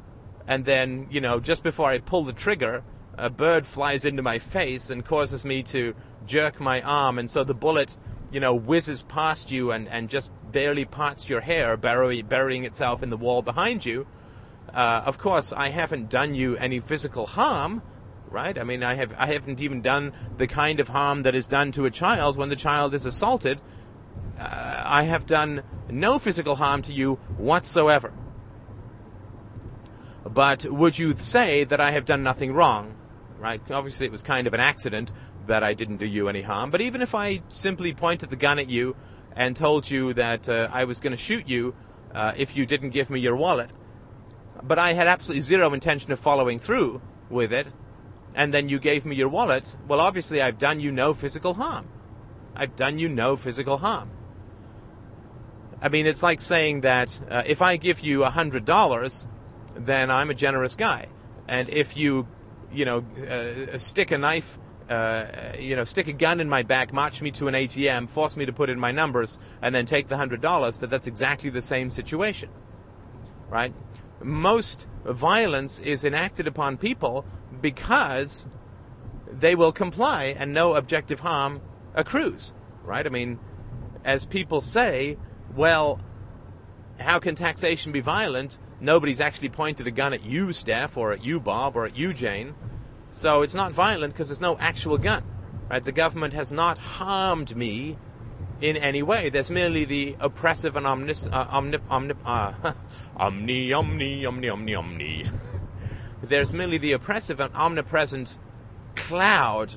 and 0.46 0.64
then 0.64 1.08
you 1.10 1.20
know 1.20 1.40
just 1.40 1.62
before 1.62 1.90
I 1.90 1.98
pull 1.98 2.24
the 2.24 2.32
trigger, 2.32 2.82
a 3.16 3.30
bird 3.30 3.66
flies 3.66 4.04
into 4.04 4.22
my 4.22 4.38
face 4.38 4.90
and 4.90 5.04
causes 5.04 5.44
me 5.44 5.62
to 5.64 5.94
jerk 6.26 6.60
my 6.60 6.82
arm, 6.82 7.18
and 7.18 7.30
so 7.30 7.44
the 7.44 7.54
bullet, 7.54 7.96
you 8.30 8.40
know, 8.40 8.54
whizzes 8.54 9.02
past 9.02 9.50
you 9.50 9.72
and, 9.72 9.88
and 9.88 10.08
just 10.08 10.30
barely 10.50 10.84
parts 10.84 11.28
your 11.28 11.40
hair, 11.40 11.76
bury, 11.76 12.22
burying 12.22 12.64
itself 12.64 13.02
in 13.02 13.10
the 13.10 13.16
wall 13.16 13.42
behind 13.42 13.84
you. 13.84 14.06
Uh, 14.72 15.02
of 15.06 15.18
course, 15.18 15.52
I 15.52 15.68
haven't 15.68 16.10
done 16.10 16.34
you 16.34 16.56
any 16.56 16.80
physical 16.80 17.26
harm, 17.26 17.82
right? 18.28 18.58
I 18.58 18.64
mean, 18.64 18.82
I 18.82 18.94
have 18.94 19.14
I 19.16 19.26
haven't 19.26 19.60
even 19.60 19.80
done 19.80 20.12
the 20.36 20.46
kind 20.46 20.80
of 20.80 20.88
harm 20.88 21.22
that 21.22 21.34
is 21.34 21.46
done 21.46 21.72
to 21.72 21.86
a 21.86 21.90
child 21.90 22.36
when 22.36 22.48
the 22.48 22.56
child 22.56 22.92
is 22.92 23.06
assaulted 23.06 23.60
uh, 24.38 24.82
I 24.84 25.04
have 25.04 25.26
done 25.26 25.62
no 25.90 26.18
physical 26.18 26.56
harm 26.56 26.82
to 26.82 26.92
you 26.92 27.14
whatsoever. 27.36 28.12
But 30.24 30.64
would 30.64 30.98
you 30.98 31.16
say 31.18 31.64
that 31.64 31.80
I 31.80 31.92
have 31.92 32.04
done 32.04 32.22
nothing 32.22 32.52
wrong? 32.52 32.94
Right? 33.38 33.60
Obviously, 33.70 34.06
it 34.06 34.12
was 34.12 34.22
kind 34.22 34.46
of 34.46 34.54
an 34.54 34.60
accident 34.60 35.12
that 35.46 35.62
I 35.62 35.74
didn't 35.74 35.98
do 35.98 36.06
you 36.06 36.28
any 36.28 36.42
harm. 36.42 36.70
But 36.70 36.80
even 36.80 37.02
if 37.02 37.14
I 37.14 37.42
simply 37.48 37.92
pointed 37.94 38.30
the 38.30 38.36
gun 38.36 38.58
at 38.58 38.68
you 38.68 38.96
and 39.34 39.54
told 39.54 39.88
you 39.88 40.14
that 40.14 40.48
uh, 40.48 40.68
I 40.72 40.84
was 40.84 41.00
going 41.00 41.12
to 41.12 41.16
shoot 41.16 41.48
you 41.48 41.74
uh, 42.14 42.32
if 42.36 42.56
you 42.56 42.66
didn't 42.66 42.90
give 42.90 43.10
me 43.10 43.20
your 43.20 43.36
wallet, 43.36 43.70
but 44.62 44.78
I 44.78 44.94
had 44.94 45.06
absolutely 45.06 45.42
zero 45.42 45.72
intention 45.74 46.10
of 46.12 46.18
following 46.18 46.58
through 46.58 47.00
with 47.28 47.52
it, 47.52 47.72
and 48.34 48.52
then 48.52 48.68
you 48.68 48.78
gave 48.78 49.04
me 49.04 49.14
your 49.14 49.28
wallet, 49.28 49.76
well, 49.86 50.00
obviously, 50.00 50.40
I've 50.42 50.58
done 50.58 50.80
you 50.80 50.90
no 50.90 51.14
physical 51.14 51.54
harm. 51.54 51.88
I've 52.54 52.74
done 52.74 52.98
you 52.98 53.08
no 53.08 53.36
physical 53.36 53.78
harm. 53.78 54.10
I 55.80 55.88
mean, 55.88 56.06
it's 56.06 56.22
like 56.22 56.40
saying 56.40 56.82
that 56.82 57.20
uh, 57.30 57.42
if 57.46 57.60
I 57.60 57.76
give 57.76 58.00
you 58.00 58.24
a 58.24 58.30
hundred 58.30 58.64
dollars, 58.64 59.28
then 59.74 60.10
I'm 60.10 60.30
a 60.30 60.34
generous 60.34 60.74
guy, 60.74 61.08
and 61.46 61.68
if 61.68 61.96
you, 61.96 62.26
you 62.72 62.84
know, 62.84 63.04
uh, 63.28 63.76
stick 63.78 64.10
a 64.10 64.18
knife, 64.18 64.58
uh, 64.88 65.26
you 65.58 65.76
know, 65.76 65.84
stick 65.84 66.08
a 66.08 66.12
gun 66.12 66.40
in 66.40 66.48
my 66.48 66.62
back, 66.62 66.92
march 66.92 67.20
me 67.20 67.30
to 67.32 67.48
an 67.48 67.54
ATM, 67.54 68.08
force 68.08 68.36
me 68.36 68.46
to 68.46 68.52
put 68.52 68.70
in 68.70 68.80
my 68.80 68.90
numbers, 68.90 69.38
and 69.60 69.74
then 69.74 69.84
take 69.84 70.06
the 70.06 70.16
hundred 70.16 70.40
dollars, 70.40 70.78
that 70.78 70.88
that's 70.88 71.06
exactly 71.06 71.50
the 71.50 71.62
same 71.62 71.90
situation, 71.90 72.48
right? 73.50 73.74
Most 74.22 74.86
violence 75.04 75.78
is 75.80 76.04
enacted 76.04 76.46
upon 76.46 76.78
people 76.78 77.26
because 77.60 78.48
they 79.30 79.54
will 79.54 79.72
comply 79.72 80.34
and 80.38 80.54
no 80.54 80.74
objective 80.74 81.20
harm 81.20 81.60
accrues, 81.94 82.54
right? 82.82 83.06
I 83.06 83.10
mean, 83.10 83.38
as 84.04 84.24
people 84.24 84.60
say, 84.60 85.18
well, 85.56 86.00
how 87.00 87.18
can 87.18 87.34
taxation 87.34 87.92
be 87.92 88.00
violent? 88.00 88.58
Nobody's 88.80 89.20
actually 89.20 89.48
pointed 89.48 89.86
a 89.86 89.90
gun 89.90 90.12
at 90.12 90.24
you, 90.24 90.52
Steph, 90.52 90.96
or 90.96 91.12
at 91.12 91.24
you, 91.24 91.40
Bob, 91.40 91.76
or 91.76 91.86
at 91.86 91.96
you, 91.96 92.12
Jane. 92.12 92.54
So 93.10 93.42
it's 93.42 93.54
not 93.54 93.72
violent 93.72 94.12
because 94.12 94.28
there's 94.28 94.40
no 94.40 94.58
actual 94.58 94.98
gun. 94.98 95.24
Right? 95.70 95.82
The 95.82 95.92
government 95.92 96.34
has 96.34 96.52
not 96.52 96.78
harmed 96.78 97.56
me 97.56 97.96
in 98.60 98.76
any 98.76 99.02
way. 99.02 99.30
There's 99.30 99.50
merely 99.50 99.84
the 99.84 100.16
oppressive 100.20 100.76
and 100.76 100.86
omnis, 100.86 101.26
uh, 101.26 101.46
omni, 101.48 101.78
omni, 101.88 102.14
uh, 102.24 102.72
omni, 103.16 103.72
omni, 103.72 104.26
omni, 104.26 104.48
omni, 104.48 104.74
omni. 104.74 105.30
There's 106.22 106.54
merely 106.54 106.78
the 106.78 106.92
oppressive 106.92 107.40
and 107.40 107.54
omnipresent 107.54 108.38
cloud 108.94 109.74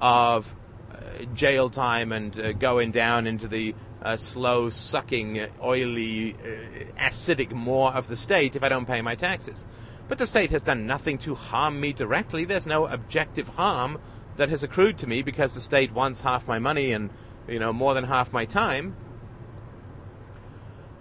of 0.00 0.54
uh, 0.90 1.24
jail 1.34 1.70
time 1.70 2.12
and 2.12 2.38
uh, 2.38 2.52
going 2.52 2.90
down 2.90 3.26
into 3.26 3.48
the 3.48 3.74
uh, 4.04 4.16
slow 4.16 4.70
sucking, 4.70 5.46
oily, 5.62 6.34
uh, 6.34 7.00
acidic 7.00 7.52
maw 7.52 7.92
of 7.92 8.08
the 8.08 8.16
state 8.16 8.54
if 8.54 8.62
I 8.62 8.68
don't 8.68 8.86
pay 8.86 9.00
my 9.00 9.14
taxes. 9.14 9.64
But 10.06 10.18
the 10.18 10.26
state 10.26 10.50
has 10.50 10.62
done 10.62 10.86
nothing 10.86 11.16
to 11.18 11.34
harm 11.34 11.80
me 11.80 11.92
directly. 11.92 12.44
There's 12.44 12.66
no 12.66 12.86
objective 12.86 13.48
harm 13.48 13.98
that 14.36 14.50
has 14.50 14.62
accrued 14.62 14.98
to 14.98 15.06
me 15.06 15.22
because 15.22 15.54
the 15.54 15.60
state 15.60 15.92
wants 15.92 16.20
half 16.20 16.46
my 16.46 16.58
money 16.58 16.92
and 16.92 17.10
you 17.48 17.58
know 17.58 17.72
more 17.72 17.94
than 17.94 18.04
half 18.04 18.32
my 18.32 18.44
time. 18.44 18.94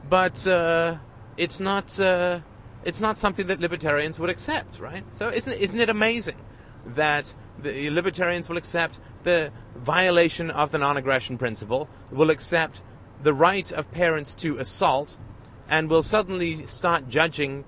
But 0.09 0.45
uh, 0.47 0.97
it's 1.35 1.59
not 1.59 1.99
uh, 1.99 2.39
it's 2.85 3.01
not 3.01 3.17
something 3.17 3.47
that 3.47 3.59
libertarians 3.59 4.19
would 4.19 4.29
accept, 4.29 4.79
right? 4.79 5.03
So 5.13 5.29
isn't 5.29 5.53
isn't 5.53 5.79
it 5.79 5.89
amazing 5.89 6.37
that 6.85 7.33
the 7.59 7.89
libertarians 7.89 8.47
will 8.47 8.57
accept 8.57 8.99
the 9.23 9.51
violation 9.75 10.51
of 10.51 10.71
the 10.71 10.77
non-aggression 10.77 11.37
principle, 11.37 11.89
will 12.11 12.29
accept 12.29 12.81
the 13.23 13.33
right 13.33 13.71
of 13.71 13.89
parents 13.91 14.35
to 14.35 14.57
assault, 14.57 15.17
and 15.67 15.89
will 15.89 16.03
suddenly 16.03 16.67
start 16.67 17.09
judging 17.09 17.63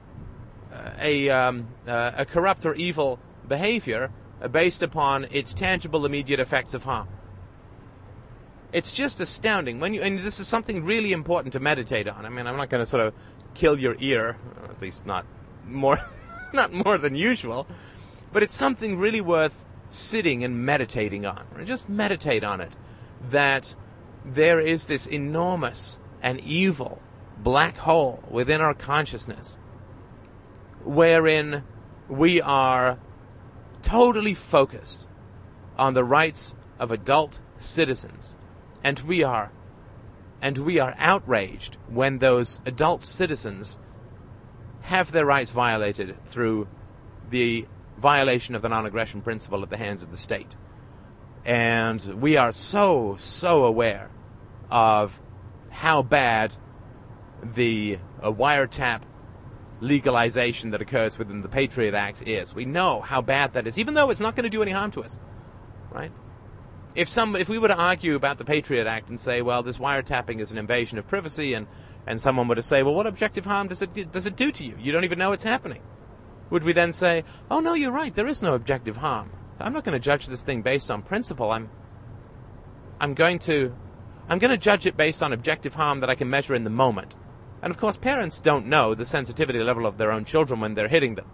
uh, 0.72 0.92
a 1.00 1.30
um, 1.30 1.68
uh, 1.88 2.12
a 2.18 2.26
corrupt 2.26 2.66
or 2.66 2.76
evil 2.76 3.20
behavior 3.48 4.12
based 4.52 4.84
upon 4.84 5.26
its 5.32 5.54
tangible 5.54 6.06
immediate 6.06 6.40
effects 6.40 6.74
of 6.74 6.84
harm. 6.84 7.08
It's 8.74 8.92
just 8.92 9.22
astounding 9.22 9.80
when 9.80 9.94
you 9.94 10.02
and 10.02 10.20
this 10.20 10.40
is 10.40 10.48
something 10.48 10.84
really 10.84 11.14
important 11.14 11.54
to 11.54 11.60
meditate 11.60 12.08
on. 12.08 12.26
I 12.26 12.30
mean, 12.30 12.46
I'm 12.46 12.58
not 12.58 12.70
going 12.70 12.82
to 12.82 12.86
sort 12.86 13.02
of 13.02 13.14
kill 13.54 13.80
your 13.80 13.96
ear, 14.00 14.38
at 14.70 14.82
least 14.82 15.06
not 15.06 15.26
more 15.66 15.98
not 16.54 16.74
more 16.74 16.98
than 16.98 17.16
usual, 17.16 17.68
but 18.34 18.44
it's 18.44 18.54
something 18.54 18.98
really 18.98 19.22
worth 19.22 19.64
sitting 19.90 20.44
and 20.44 20.66
meditating 20.66 21.26
on. 21.26 21.46
Just 21.64 21.88
meditate 21.88 22.44
on 22.44 22.60
it 22.60 22.74
that 23.30 23.76
there 24.26 24.60
is 24.60 24.86
this 24.86 25.06
enormous 25.06 26.00
and 26.22 26.40
evil 26.42 27.02
black 27.38 27.78
hole 27.78 28.24
within 28.30 28.62
our 28.62 28.74
consciousness 28.74 29.58
wherein 30.84 31.64
we 32.08 32.42
are 32.42 32.98
totally 33.82 34.34
focused 34.34 35.08
on 35.78 35.94
the 35.94 36.04
rights 36.04 36.56
of 36.80 36.92
adult 36.92 37.40
citizens 37.58 38.36
and 38.84 39.00
we 39.02 39.24
are 39.24 39.52
and 40.42 40.58
we 40.60 40.80
are 40.80 40.96
outraged 40.98 41.78
when 41.88 42.20
those 42.20 42.62
adult 42.66 43.04
citizens 43.04 43.80
have 44.82 45.12
their 45.12 45.26
rights 45.26 45.52
violated 45.52 46.24
through 46.26 46.68
the 47.30 47.66
violation 47.98 48.54
of 48.54 48.62
the 48.62 48.70
non-aggression 48.70 49.22
principle 49.22 49.64
at 49.64 49.70
the 49.70 49.78
hands 49.78 50.04
of 50.04 50.12
the 50.12 50.18
state. 50.18 50.56
And 51.44 52.02
we 52.22 52.38
are 52.38 52.52
so, 52.52 53.16
so 53.18 53.66
aware 53.66 54.10
of 54.70 55.20
how 55.72 56.02
bad 56.02 56.56
the 57.44 58.00
uh, 58.22 58.32
wiretap 58.32 59.02
legalization 59.82 60.72
that 60.72 60.82
occurs 60.82 61.18
within 61.18 61.42
the 61.42 61.50
Patriot 61.50 61.94
Act 61.94 62.22
is. 62.28 62.56
We 62.56 62.66
know 62.66 63.02
how 63.02 63.22
bad 63.22 63.54
that 63.54 63.68
is, 63.68 63.78
even 63.78 63.94
though 63.94 64.10
it's 64.10 64.22
not 64.22 64.36
going 64.36 64.44
to 64.44 64.50
do 64.50 64.62
any 64.62 64.72
harm 64.72 64.92
to 64.92 65.04
us, 65.04 65.18
right? 65.92 66.12
if 66.96 67.10
some 67.10 67.36
if 67.36 67.50
we 67.50 67.60
were 67.60 67.68
to 67.68 67.76
argue 67.76 68.16
about 68.16 68.38
the 68.38 68.46
Patriot 68.46 68.88
Act 68.88 69.10
and 69.10 69.20
say, 69.20 69.42
well, 69.42 69.62
this 69.62 69.78
wiretapping 69.78 70.40
is 70.40 70.52
an 70.52 70.58
invasion 70.58 70.98
of 70.98 71.08
privacy, 71.08 71.54
and 71.54 71.68
and 72.08 72.22
someone 72.22 72.48
were 72.48 72.56
to 72.56 72.62
say, 72.62 72.84
well, 72.84 72.94
what 72.94 73.06
objective 73.06 73.46
harm 73.46 73.68
does 73.68 73.82
it 73.82 74.12
does 74.12 74.26
it 74.26 74.36
do 74.36 74.52
to 74.52 74.64
you? 74.64 74.76
You 74.80 74.92
don't 74.92 75.04
even 75.04 75.20
know 75.20 75.34
it's 75.34 75.44
happening. 75.44 75.82
Would 76.50 76.64
we 76.64 76.74
then 76.74 76.94
say, 76.94 77.24
oh 77.52 77.60
no, 77.60 77.74
you're 77.74 77.92
right, 77.92 78.16
there 78.16 78.28
is 78.28 78.42
no 78.42 78.54
objective 78.54 78.98
harm. 78.98 79.32
I'm 79.60 79.74
not 79.74 79.84
going 79.84 79.94
to 79.94 80.04
judge 80.04 80.28
this 80.28 80.42
thing 80.42 80.62
based 80.62 80.90
on 80.90 81.02
principle. 81.02 81.52
I'm 81.52 81.70
I'm 83.00 83.14
going 83.14 83.40
to 83.40 83.76
I'm 84.28 84.40
going 84.40 84.52
to 84.52 84.58
judge 84.58 84.86
it 84.86 84.98
based 84.98 85.22
on 85.22 85.34
objective 85.34 85.76
harm 85.76 86.00
that 86.00 86.10
I 86.10 86.16
can 86.16 86.30
measure 86.30 86.56
in 86.56 86.64
the 86.64 86.70
moment. 86.70 87.16
And 87.62 87.72
of 87.72 87.78
course, 87.78 87.98
parents 87.98 88.40
don't 88.40 88.68
know 88.68 88.94
the 88.94 89.06
sensitivity 89.06 89.60
level 89.60 89.86
of 89.86 89.98
their 89.98 90.12
own 90.12 90.26
children 90.26 90.60
when 90.60 90.74
they're 90.74 90.88
hitting 90.88 91.16
them 91.16 91.28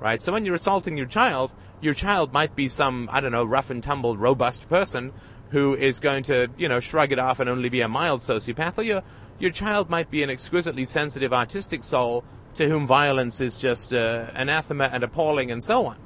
right? 0.00 0.20
So 0.20 0.32
when 0.32 0.44
you're 0.44 0.54
assaulting 0.56 0.96
your 0.96 1.06
child, 1.06 1.54
your 1.80 1.94
child 1.94 2.32
might 2.32 2.56
be 2.56 2.68
some, 2.68 3.08
I 3.12 3.20
don't 3.20 3.32
know, 3.32 3.44
rough 3.44 3.70
and 3.70 3.82
tumble, 3.82 4.16
robust 4.16 4.68
person 4.68 5.12
who 5.50 5.74
is 5.76 6.00
going 6.00 6.22
to, 6.24 6.48
you 6.56 6.68
know, 6.68 6.80
shrug 6.80 7.12
it 7.12 7.18
off 7.18 7.38
and 7.38 7.48
only 7.48 7.68
be 7.68 7.82
a 7.82 7.88
mild 7.88 8.22
sociopath, 8.22 8.78
or 8.78 8.82
your, 8.82 9.02
your 9.38 9.50
child 9.50 9.90
might 9.90 10.10
be 10.10 10.22
an 10.22 10.30
exquisitely 10.30 10.84
sensitive, 10.84 11.32
artistic 11.32 11.84
soul 11.84 12.24
to 12.54 12.68
whom 12.68 12.86
violence 12.86 13.40
is 13.40 13.56
just 13.56 13.92
uh, 13.92 14.30
anathema 14.34 14.84
and 14.92 15.04
appalling 15.04 15.50
and 15.50 15.62
so 15.62 15.86
on. 15.86 15.96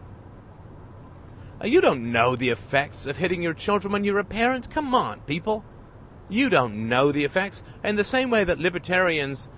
You 1.62 1.80
don't 1.80 2.12
know 2.12 2.36
the 2.36 2.50
effects 2.50 3.06
of 3.06 3.16
hitting 3.16 3.42
your 3.42 3.54
children 3.54 3.92
when 3.92 4.04
you're 4.04 4.18
a 4.18 4.24
parent. 4.24 4.70
Come 4.70 4.94
on, 4.94 5.20
people. 5.20 5.64
You 6.28 6.48
don't 6.48 6.88
know 6.88 7.12
the 7.12 7.24
effects. 7.24 7.62
In 7.82 7.96
the 7.96 8.04
same 8.04 8.30
way 8.30 8.44
that 8.44 8.58
libertarians 8.58 9.48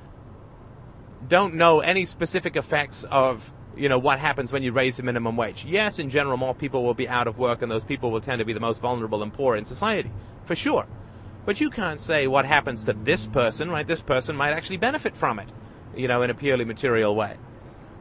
don't 1.27 1.55
know 1.55 1.81
any 1.81 2.05
specific 2.05 2.57
effects 2.57 3.05
of 3.05 3.53
you 3.77 3.89
know, 3.89 3.99
what 3.99 4.19
happens 4.19 4.53
when 4.53 4.63
you 4.63 4.73
raise 4.73 4.97
the 4.97 5.03
minimum 5.03 5.37
wage. 5.37 5.65
Yes, 5.65 5.99
in 5.99 6.11
general, 6.11 6.37
more 6.37 6.55
people 6.55 6.83
will 6.83 6.95
be 6.95 7.09
out 7.09 7.27
of 7.27 7.39
work, 7.39 7.63
and 7.63 7.71
those 7.71 7.85
people 7.85 8.11
will 8.11 8.21
tend 8.21 8.39
to 8.39 8.45
be 8.45 8.53
the 8.53 8.61
most 8.61 8.81
vulnerable 8.81 9.23
and 9.23 9.33
poor 9.33 9.55
in 9.55 9.65
society, 9.65 10.11
for 10.45 10.55
sure. 10.55 10.87
But 11.45 11.61
you 11.61 11.71
can't 11.71 12.01
say 12.01 12.27
what 12.27 12.47
happens 12.47 12.85
to 12.85 12.93
this 12.93 13.27
person, 13.27 13.71
right? 13.71 13.87
This 13.87 14.01
person 14.01 14.35
might 14.35 14.51
actually 14.51 14.79
benefit 14.79 15.17
from 15.17 15.39
it, 15.39 15.49
you 15.95 16.09
know, 16.09 16.23
in 16.23 16.31
a 16.31 16.35
purely 16.35 16.65
material 16.65 17.15
way. 17.15 17.37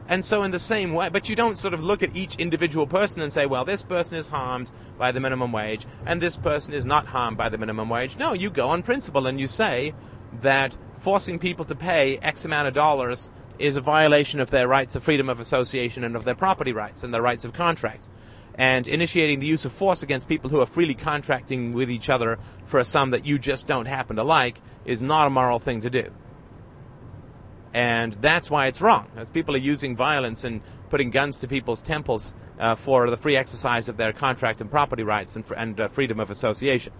And 0.08 0.24
so, 0.24 0.44
in 0.44 0.52
the 0.52 0.58
same 0.58 0.92
way, 0.92 1.08
but 1.08 1.28
you 1.28 1.34
don't 1.34 1.58
sort 1.58 1.74
of 1.74 1.82
look 1.82 2.02
at 2.02 2.16
each 2.16 2.36
individual 2.36 2.86
person 2.86 3.20
and 3.20 3.32
say, 3.32 3.46
well, 3.46 3.64
this 3.64 3.82
person 3.82 4.16
is 4.16 4.28
harmed 4.28 4.70
by 4.96 5.10
the 5.10 5.20
minimum 5.20 5.52
wage, 5.52 5.84
and 6.06 6.20
this 6.20 6.36
person 6.36 6.72
is 6.72 6.84
not 6.84 7.06
harmed 7.06 7.36
by 7.36 7.48
the 7.48 7.58
minimum 7.58 7.88
wage. 7.88 8.16
No, 8.16 8.32
you 8.32 8.50
go 8.50 8.68
on 8.68 8.82
principle 8.82 9.26
and 9.26 9.40
you 9.40 9.48
say 9.48 9.94
that 10.40 10.76
forcing 10.96 11.38
people 11.38 11.64
to 11.64 11.74
pay 11.74 12.18
X 12.18 12.44
amount 12.44 12.68
of 12.68 12.74
dollars 12.74 13.32
is 13.58 13.76
a 13.76 13.80
violation 13.80 14.38
of 14.38 14.50
their 14.50 14.68
rights 14.68 14.94
of 14.94 15.02
freedom 15.02 15.28
of 15.28 15.40
association 15.40 16.04
and 16.04 16.14
of 16.14 16.24
their 16.24 16.34
property 16.34 16.72
rights 16.72 17.02
and 17.02 17.12
their 17.12 17.22
rights 17.22 17.44
of 17.44 17.52
contract. 17.52 18.08
And 18.54 18.86
initiating 18.88 19.40
the 19.40 19.46
use 19.46 19.64
of 19.64 19.72
force 19.72 20.02
against 20.02 20.28
people 20.28 20.50
who 20.50 20.60
are 20.60 20.66
freely 20.66 20.94
contracting 20.94 21.72
with 21.72 21.90
each 21.90 22.08
other 22.08 22.38
for 22.64 22.80
a 22.80 22.84
sum 22.84 23.10
that 23.10 23.26
you 23.26 23.38
just 23.38 23.66
don't 23.66 23.86
happen 23.86 24.16
to 24.16 24.22
like 24.22 24.60
is 24.84 25.02
not 25.02 25.26
a 25.26 25.30
moral 25.30 25.58
thing 25.58 25.80
to 25.80 25.90
do. 25.90 26.10
And 27.76 28.14
that's 28.14 28.50
why 28.50 28.68
it's 28.68 28.80
wrong, 28.80 29.06
as 29.16 29.28
people 29.28 29.54
are 29.54 29.58
using 29.58 29.96
violence 29.96 30.44
and 30.44 30.62
putting 30.88 31.10
guns 31.10 31.36
to 31.36 31.46
people's 31.46 31.82
temples 31.82 32.34
uh, 32.58 32.74
for 32.74 33.10
the 33.10 33.18
free 33.18 33.36
exercise 33.36 33.90
of 33.90 33.98
their 33.98 34.14
contract 34.14 34.62
and 34.62 34.70
property 34.70 35.02
rights 35.02 35.36
and, 35.36 35.44
and 35.54 35.78
uh, 35.78 35.88
freedom 35.88 36.18
of 36.18 36.30
association. 36.30 36.94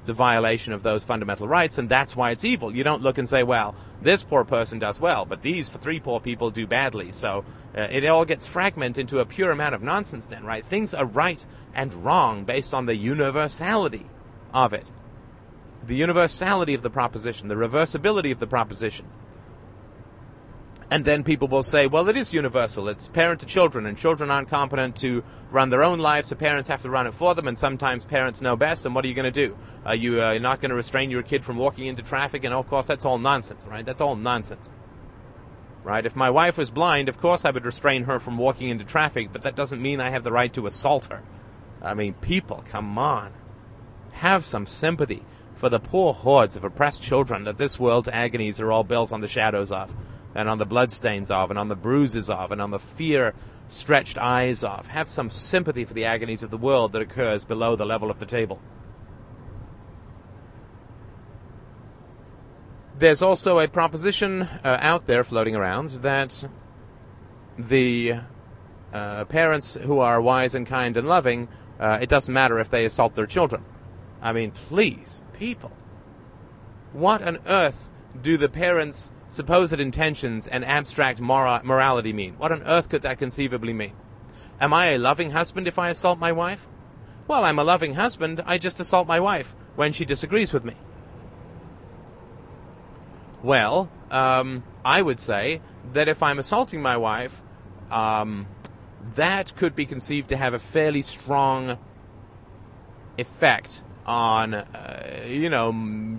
It's 0.00 0.10
a 0.10 0.12
violation 0.12 0.74
of 0.74 0.82
those 0.82 1.02
fundamental 1.02 1.48
rights, 1.48 1.78
and 1.78 1.88
that's 1.88 2.14
why 2.14 2.32
it's 2.32 2.44
evil. 2.44 2.76
You 2.76 2.84
don't 2.84 3.00
look 3.00 3.16
and 3.16 3.26
say, 3.26 3.42
well, 3.42 3.74
this 4.02 4.22
poor 4.22 4.44
person 4.44 4.78
does 4.78 5.00
well, 5.00 5.24
but 5.24 5.40
these 5.40 5.70
three 5.70 5.98
poor 5.98 6.20
people 6.20 6.50
do 6.50 6.66
badly. 6.66 7.10
So 7.12 7.46
uh, 7.74 7.88
it 7.90 8.04
all 8.04 8.26
gets 8.26 8.46
fragmented 8.46 9.00
into 9.00 9.20
a 9.20 9.24
pure 9.24 9.50
amount 9.50 9.76
of 9.76 9.82
nonsense 9.82 10.26
then, 10.26 10.44
right? 10.44 10.62
Things 10.62 10.92
are 10.92 11.06
right 11.06 11.42
and 11.72 12.04
wrong 12.04 12.44
based 12.44 12.74
on 12.74 12.84
the 12.84 12.96
universality 12.96 14.04
of 14.52 14.74
it. 14.74 14.92
The 15.86 15.96
universality 15.96 16.74
of 16.74 16.82
the 16.82 16.90
proposition, 16.90 17.48
the 17.48 17.54
reversibility 17.54 18.30
of 18.30 18.40
the 18.40 18.46
proposition. 18.46 19.06
And 20.90 21.04
then 21.04 21.22
people 21.22 21.48
will 21.48 21.62
say, 21.62 21.86
well, 21.86 22.08
it 22.08 22.16
is 22.16 22.32
universal. 22.32 22.88
It's 22.88 23.08
parent 23.08 23.40
to 23.40 23.46
children, 23.46 23.84
and 23.84 23.98
children 23.98 24.30
aren't 24.30 24.48
competent 24.48 24.96
to 24.96 25.22
run 25.50 25.68
their 25.68 25.82
own 25.82 25.98
lives, 25.98 26.28
so 26.28 26.36
parents 26.36 26.68
have 26.68 26.80
to 26.82 26.90
run 26.90 27.06
it 27.06 27.12
for 27.12 27.34
them, 27.34 27.46
and 27.46 27.58
sometimes 27.58 28.06
parents 28.06 28.40
know 28.40 28.56
best, 28.56 28.86
and 28.86 28.94
what 28.94 29.04
are 29.04 29.08
you 29.08 29.14
going 29.14 29.30
to 29.30 29.48
do? 29.48 29.56
Are 29.84 29.94
you, 29.94 30.22
uh, 30.22 30.38
not 30.38 30.62
going 30.62 30.70
to 30.70 30.76
restrain 30.76 31.10
your 31.10 31.22
kid 31.22 31.44
from 31.44 31.58
walking 31.58 31.86
into 31.86 32.02
traffic, 32.02 32.44
and 32.44 32.54
of 32.54 32.68
course, 32.68 32.86
that's 32.86 33.04
all 33.04 33.18
nonsense, 33.18 33.66
right? 33.66 33.84
That's 33.84 34.00
all 34.00 34.16
nonsense. 34.16 34.70
Right? 35.84 36.06
If 36.06 36.16
my 36.16 36.30
wife 36.30 36.56
was 36.56 36.70
blind, 36.70 37.08
of 37.08 37.20
course 37.20 37.44
I 37.44 37.50
would 37.50 37.66
restrain 37.66 38.04
her 38.04 38.18
from 38.18 38.38
walking 38.38 38.68
into 38.68 38.84
traffic, 38.84 39.28
but 39.32 39.42
that 39.42 39.56
doesn't 39.56 39.80
mean 39.80 40.00
I 40.00 40.10
have 40.10 40.24
the 40.24 40.32
right 40.32 40.52
to 40.54 40.66
assault 40.66 41.06
her. 41.06 41.22
I 41.82 41.94
mean, 41.94 42.14
people, 42.14 42.64
come 42.68 42.98
on. 42.98 43.32
Have 44.12 44.44
some 44.44 44.66
sympathy 44.66 45.22
for 45.54 45.68
the 45.68 45.78
poor 45.78 46.12
hordes 46.12 46.56
of 46.56 46.64
oppressed 46.64 47.02
children 47.02 47.44
that 47.44 47.58
this 47.58 47.78
world's 47.78 48.08
agonies 48.08 48.60
are 48.60 48.72
all 48.72 48.84
built 48.84 49.12
on 49.12 49.20
the 49.20 49.28
shadows 49.28 49.70
of 49.70 49.94
and 50.38 50.48
on 50.48 50.58
the 50.58 50.64
bloodstains 50.64 51.32
of, 51.32 51.50
and 51.50 51.58
on 51.58 51.66
the 51.66 51.74
bruises 51.74 52.30
of, 52.30 52.52
and 52.52 52.62
on 52.62 52.70
the 52.70 52.78
fear 52.78 53.34
stretched 53.66 54.16
eyes 54.16 54.62
of. 54.62 54.86
Have 54.86 55.08
some 55.08 55.30
sympathy 55.30 55.84
for 55.84 55.94
the 55.94 56.04
agonies 56.04 56.44
of 56.44 56.50
the 56.50 56.56
world 56.56 56.92
that 56.92 57.02
occurs 57.02 57.44
below 57.44 57.74
the 57.74 57.84
level 57.84 58.08
of 58.08 58.20
the 58.20 58.24
table. 58.24 58.62
There's 62.96 63.20
also 63.20 63.58
a 63.58 63.66
proposition 63.66 64.42
uh, 64.42 64.78
out 64.80 65.08
there 65.08 65.24
floating 65.24 65.56
around 65.56 65.90
that 66.02 66.48
the 67.58 68.14
uh, 68.92 69.24
parents 69.24 69.74
who 69.74 69.98
are 69.98 70.20
wise 70.20 70.54
and 70.54 70.68
kind 70.68 70.96
and 70.96 71.08
loving, 71.08 71.48
uh, 71.80 71.98
it 72.00 72.08
doesn't 72.08 72.32
matter 72.32 72.60
if 72.60 72.70
they 72.70 72.84
assault 72.84 73.16
their 73.16 73.26
children. 73.26 73.64
I 74.22 74.32
mean, 74.32 74.52
please, 74.52 75.24
people. 75.32 75.72
what 76.92 77.22
on 77.22 77.38
earth 77.46 77.90
do 78.22 78.36
the 78.36 78.48
parents' 78.48 79.12
supposed 79.28 79.78
intentions 79.78 80.46
and 80.46 80.64
abstract 80.64 81.20
mora- 81.20 81.62
morality 81.64 82.12
mean? 82.12 82.34
What 82.34 82.52
on 82.52 82.62
earth 82.62 82.88
could 82.88 83.02
that 83.02 83.18
conceivably 83.18 83.72
mean? 83.72 83.92
Am 84.60 84.72
I 84.72 84.86
a 84.86 84.98
loving 84.98 85.30
husband 85.30 85.68
if 85.68 85.78
I 85.78 85.90
assault 85.90 86.18
my 86.18 86.32
wife? 86.32 86.66
Well, 87.26 87.44
I'm 87.44 87.58
a 87.58 87.64
loving 87.64 87.94
husband. 87.94 88.42
I 88.46 88.58
just 88.58 88.80
assault 88.80 89.06
my 89.06 89.20
wife 89.20 89.54
when 89.76 89.92
she 89.92 90.04
disagrees 90.04 90.52
with 90.52 90.64
me. 90.64 90.74
Well, 93.42 93.90
um, 94.10 94.64
I 94.84 95.02
would 95.02 95.20
say 95.20 95.60
that 95.92 96.08
if 96.08 96.22
I'm 96.22 96.38
assaulting 96.38 96.82
my 96.82 96.96
wife, 96.96 97.42
um, 97.90 98.46
that 99.14 99.54
could 99.56 99.76
be 99.76 99.86
conceived 99.86 100.28
to 100.30 100.36
have 100.36 100.54
a 100.54 100.58
fairly 100.58 101.02
strong 101.02 101.78
effect 103.16 103.82
on, 104.08 104.54
uh, 104.54 105.22
you 105.26 105.50
know, 105.50 105.70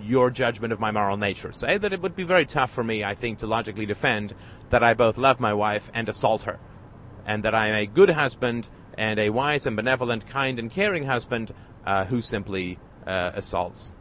your 0.04 0.30
judgment 0.30 0.72
of 0.72 0.78
my 0.78 0.92
moral 0.92 1.16
nature. 1.16 1.52
Say 1.52 1.76
that 1.76 1.92
it 1.92 2.00
would 2.00 2.14
be 2.14 2.22
very 2.22 2.46
tough 2.46 2.70
for 2.70 2.84
me, 2.84 3.02
I 3.02 3.16
think, 3.16 3.38
to 3.38 3.48
logically 3.48 3.84
defend 3.84 4.32
that 4.70 4.84
I 4.84 4.94
both 4.94 5.18
love 5.18 5.40
my 5.40 5.52
wife 5.52 5.90
and 5.92 6.08
assault 6.08 6.42
her, 6.42 6.60
and 7.26 7.42
that 7.42 7.54
I 7.54 7.66
am 7.66 7.74
a 7.74 7.86
good 7.86 8.10
husband 8.10 8.68
and 8.96 9.18
a 9.18 9.30
wise 9.30 9.66
and 9.66 9.74
benevolent, 9.74 10.28
kind 10.28 10.60
and 10.60 10.70
caring 10.70 11.04
husband 11.04 11.52
uh, 11.84 12.04
who 12.04 12.22
simply 12.22 12.78
uh, 13.06 13.32
assaults 13.34 13.92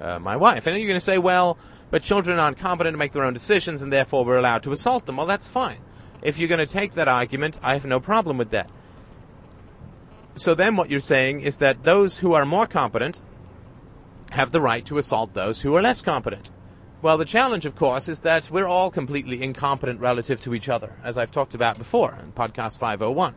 uh, 0.00 0.18
my 0.18 0.36
wife. 0.36 0.66
And 0.66 0.78
you're 0.78 0.88
going 0.88 0.96
to 0.96 1.00
say, 1.00 1.18
well, 1.18 1.58
but 1.90 2.02
children 2.02 2.38
aren't 2.38 2.58
competent 2.58 2.94
to 2.94 2.98
make 2.98 3.12
their 3.12 3.24
own 3.24 3.34
decisions, 3.34 3.82
and 3.82 3.92
therefore 3.92 4.24
we're 4.24 4.38
allowed 4.38 4.62
to 4.62 4.72
assault 4.72 5.04
them. 5.04 5.18
Well, 5.18 5.26
that's 5.26 5.46
fine. 5.46 5.78
If 6.22 6.38
you're 6.38 6.48
going 6.48 6.66
to 6.66 6.72
take 6.72 6.94
that 6.94 7.08
argument, 7.08 7.58
I 7.62 7.74
have 7.74 7.84
no 7.84 8.00
problem 8.00 8.38
with 8.38 8.50
that. 8.50 8.70
So 10.36 10.54
then 10.54 10.76
what 10.76 10.90
you're 10.90 11.00
saying 11.00 11.42
is 11.42 11.58
that 11.58 11.84
those 11.84 12.18
who 12.18 12.32
are 12.32 12.46
more 12.46 12.66
competent 12.66 13.20
have 14.34 14.52
the 14.52 14.60
right 14.60 14.84
to 14.86 14.98
assault 14.98 15.34
those 15.34 15.60
who 15.60 15.74
are 15.74 15.82
less 15.82 16.02
competent. 16.02 16.50
Well, 17.02 17.18
the 17.18 17.24
challenge, 17.24 17.66
of 17.66 17.74
course, 17.74 18.08
is 18.08 18.20
that 18.20 18.50
we're 18.50 18.66
all 18.66 18.90
completely 18.90 19.42
incompetent 19.42 20.00
relative 20.00 20.40
to 20.42 20.54
each 20.54 20.68
other, 20.68 20.96
as 21.02 21.18
I've 21.18 21.30
talked 21.30 21.54
about 21.54 21.78
before 21.78 22.18
in 22.22 22.32
podcast 22.32 22.78
501. 22.78 23.34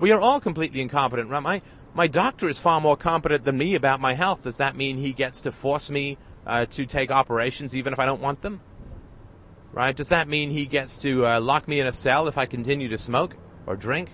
We 0.00 0.10
are 0.10 0.20
all 0.20 0.40
completely 0.40 0.80
incompetent. 0.80 1.30
My, 1.30 1.62
my 1.94 2.06
doctor 2.06 2.48
is 2.48 2.58
far 2.58 2.80
more 2.80 2.96
competent 2.96 3.44
than 3.44 3.58
me 3.58 3.74
about 3.74 4.00
my 4.00 4.14
health. 4.14 4.44
Does 4.44 4.56
that 4.56 4.76
mean 4.76 4.96
he 4.96 5.12
gets 5.12 5.42
to 5.42 5.52
force 5.52 5.90
me 5.90 6.18
uh, 6.46 6.66
to 6.66 6.86
take 6.86 7.10
operations 7.10 7.74
even 7.74 7.92
if 7.92 7.98
I 7.98 8.06
don't 8.06 8.20
want 8.20 8.42
them? 8.42 8.60
right? 9.72 9.96
Does 9.96 10.10
that 10.10 10.28
mean 10.28 10.50
he 10.50 10.66
gets 10.66 10.98
to 10.98 11.26
uh, 11.26 11.40
lock 11.40 11.66
me 11.66 11.80
in 11.80 11.86
a 11.86 11.92
cell 11.92 12.28
if 12.28 12.38
I 12.38 12.46
continue 12.46 12.88
to 12.88 12.98
smoke 12.98 13.36
or 13.66 13.76
drink 13.76 14.10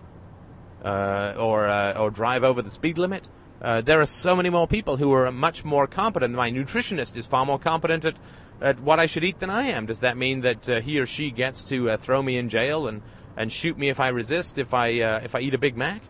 uh, 0.84 1.34
or 1.36 1.66
uh, 1.66 1.94
or 1.94 2.10
drive 2.10 2.44
over 2.44 2.62
the 2.62 2.70
speed 2.70 2.98
limit? 2.98 3.28
Uh, 3.60 3.80
there 3.80 4.00
are 4.00 4.06
so 4.06 4.36
many 4.36 4.50
more 4.50 4.68
people 4.68 4.96
who 4.96 5.12
are 5.12 5.30
much 5.32 5.64
more 5.64 5.86
competent. 5.86 6.34
My 6.34 6.50
nutritionist 6.50 7.16
is 7.16 7.26
far 7.26 7.44
more 7.44 7.58
competent 7.58 8.04
at, 8.04 8.16
at 8.60 8.80
what 8.80 9.00
I 9.00 9.06
should 9.06 9.24
eat 9.24 9.40
than 9.40 9.50
I 9.50 9.64
am. 9.64 9.86
Does 9.86 10.00
that 10.00 10.16
mean 10.16 10.40
that 10.42 10.68
uh, 10.68 10.80
he 10.80 11.00
or 11.00 11.06
she 11.06 11.30
gets 11.30 11.64
to 11.64 11.90
uh, 11.90 11.96
throw 11.96 12.22
me 12.22 12.36
in 12.36 12.48
jail 12.48 12.86
and, 12.86 13.02
and 13.36 13.52
shoot 13.52 13.76
me 13.76 13.88
if 13.88 13.98
I 13.98 14.08
resist 14.08 14.58
if 14.58 14.72
I 14.74 14.88
if 14.88 15.34
I 15.34 15.40
eat 15.40 15.54
a 15.54 15.58
Big 15.58 15.76
Mac? 15.76 16.02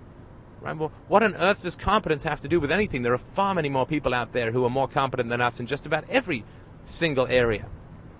Right? 0.60 0.76
Well, 0.76 0.92
what 1.06 1.22
on 1.22 1.34
earth 1.36 1.62
does 1.62 1.76
competence 1.76 2.24
have 2.24 2.40
to 2.40 2.48
do 2.48 2.60
with 2.60 2.72
anything? 2.72 3.02
There 3.02 3.14
are 3.14 3.18
far 3.18 3.54
many 3.54 3.68
more 3.68 3.86
people 3.86 4.12
out 4.12 4.32
there 4.32 4.50
who 4.50 4.64
are 4.64 4.70
more 4.70 4.88
competent 4.88 5.30
than 5.30 5.40
us 5.40 5.60
in 5.60 5.66
just 5.66 5.86
about 5.86 6.04
every 6.10 6.44
single 6.84 7.26
area. 7.28 7.66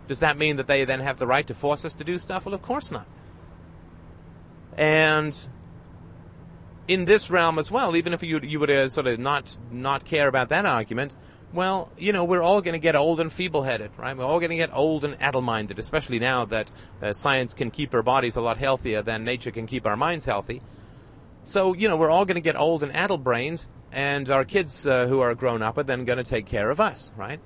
Does 0.06 0.20
that 0.20 0.38
mean 0.38 0.56
that 0.56 0.66
they 0.66 0.84
then 0.84 1.00
have 1.00 1.18
the 1.18 1.26
right 1.26 1.46
to 1.46 1.54
force 1.54 1.84
us 1.84 1.92
to 1.94 2.04
do 2.04 2.18
stuff? 2.18 2.46
Well, 2.46 2.54
of 2.54 2.62
course 2.62 2.90
not. 2.90 3.06
And 4.76 5.36
in 6.88 7.04
this 7.04 7.30
realm 7.30 7.58
as 7.58 7.70
well, 7.70 7.94
even 7.94 8.12
if 8.12 8.22
you 8.22 8.40
you 8.42 8.58
would 8.58 8.70
uh, 8.70 8.88
sort 8.88 9.06
of 9.06 9.20
not 9.20 9.56
not 9.70 10.04
care 10.04 10.26
about 10.26 10.48
that 10.48 10.66
argument, 10.66 11.14
well, 11.52 11.90
you 11.96 12.12
know, 12.12 12.24
we're 12.24 12.42
all 12.42 12.60
going 12.60 12.72
to 12.72 12.78
get 12.78 12.96
old 12.96 13.20
and 13.20 13.32
feeble-headed, 13.32 13.90
right? 13.96 14.16
We're 14.16 14.24
all 14.24 14.40
going 14.40 14.50
to 14.50 14.56
get 14.56 14.70
old 14.72 15.04
and 15.04 15.16
addle-minded, 15.20 15.78
especially 15.78 16.18
now 16.18 16.44
that 16.46 16.70
uh, 17.00 17.12
science 17.12 17.54
can 17.54 17.70
keep 17.70 17.94
our 17.94 18.02
bodies 18.02 18.36
a 18.36 18.40
lot 18.40 18.58
healthier 18.58 19.02
than 19.02 19.24
nature 19.24 19.50
can 19.50 19.66
keep 19.66 19.86
our 19.86 19.96
minds 19.96 20.24
healthy. 20.26 20.60
So, 21.44 21.72
you 21.72 21.88
know, 21.88 21.96
we're 21.96 22.10
all 22.10 22.26
going 22.26 22.34
to 22.34 22.42
get 22.42 22.56
old 22.56 22.82
and 22.82 22.94
addle-brained, 22.94 23.66
and 23.92 24.28
our 24.28 24.44
kids 24.44 24.86
uh, 24.86 25.06
who 25.06 25.20
are 25.20 25.34
grown 25.34 25.62
up 25.62 25.78
are 25.78 25.84
then 25.84 26.04
going 26.04 26.18
to 26.18 26.24
take 26.24 26.44
care 26.44 26.70
of 26.70 26.80
us, 26.80 27.12
right? 27.16 27.40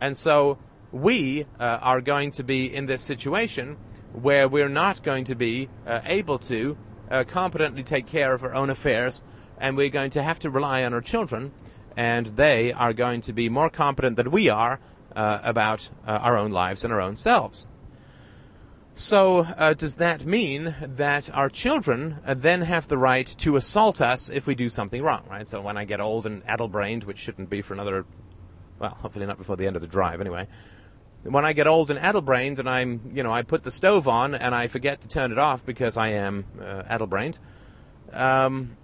And 0.00 0.16
so 0.16 0.58
we 0.92 1.46
uh, 1.58 1.78
are 1.82 2.00
going 2.00 2.30
to 2.32 2.44
be 2.44 2.72
in 2.72 2.86
this 2.86 3.02
situation 3.02 3.76
where 4.12 4.46
we're 4.46 4.68
not 4.68 5.02
going 5.02 5.24
to 5.24 5.34
be 5.34 5.68
uh, 5.84 6.00
able 6.04 6.38
to 6.38 6.76
uh, 7.12 7.24
competently 7.24 7.82
take 7.82 8.06
care 8.06 8.34
of 8.34 8.42
our 8.42 8.54
own 8.54 8.70
affairs, 8.70 9.22
and 9.58 9.76
we're 9.76 9.90
going 9.90 10.10
to 10.10 10.22
have 10.22 10.38
to 10.40 10.50
rely 10.50 10.82
on 10.82 10.94
our 10.94 11.00
children, 11.00 11.52
and 11.96 12.26
they 12.26 12.72
are 12.72 12.92
going 12.92 13.20
to 13.20 13.32
be 13.32 13.48
more 13.48 13.70
competent 13.70 14.16
than 14.16 14.30
we 14.30 14.48
are 14.48 14.80
uh, 15.14 15.38
about 15.42 15.90
uh, 16.06 16.12
our 16.12 16.36
own 16.38 16.50
lives 16.50 16.84
and 16.84 16.92
our 16.92 17.00
own 17.00 17.14
selves. 17.14 17.66
So, 18.94 19.40
uh, 19.40 19.72
does 19.74 19.94
that 19.96 20.26
mean 20.26 20.74
that 20.80 21.30
our 21.34 21.48
children 21.48 22.18
then 22.26 22.62
have 22.62 22.88
the 22.88 22.98
right 22.98 23.26
to 23.38 23.56
assault 23.56 24.02
us 24.02 24.28
if 24.28 24.46
we 24.46 24.54
do 24.54 24.68
something 24.68 25.02
wrong, 25.02 25.24
right? 25.30 25.48
So, 25.48 25.62
when 25.62 25.78
I 25.78 25.84
get 25.84 26.00
old 26.00 26.26
and 26.26 26.42
addle-brained, 26.46 27.04
which 27.04 27.18
shouldn't 27.18 27.48
be 27.48 27.62
for 27.62 27.72
another, 27.72 28.04
well, 28.78 28.96
hopefully 29.00 29.24
not 29.24 29.38
before 29.38 29.56
the 29.56 29.66
end 29.66 29.76
of 29.76 29.82
the 29.82 29.88
drive 29.88 30.20
anyway, 30.20 30.46
when 31.24 31.44
I 31.44 31.52
get 31.52 31.66
old 31.66 31.90
and 31.90 31.98
addle-brained 31.98 32.58
and 32.58 32.68
I'm, 32.68 33.12
you 33.14 33.22
know, 33.22 33.32
I 33.32 33.42
put 33.42 33.62
the 33.62 33.70
stove 33.70 34.08
on 34.08 34.34
and 34.34 34.54
I 34.54 34.66
forget 34.68 35.02
to 35.02 35.08
turn 35.08 35.32
it 35.32 35.38
off 35.38 35.64
because 35.64 35.96
I 35.96 36.08
am 36.10 36.44
uh, 36.60 36.82
addle-brained, 36.88 37.38
um, 38.12 38.76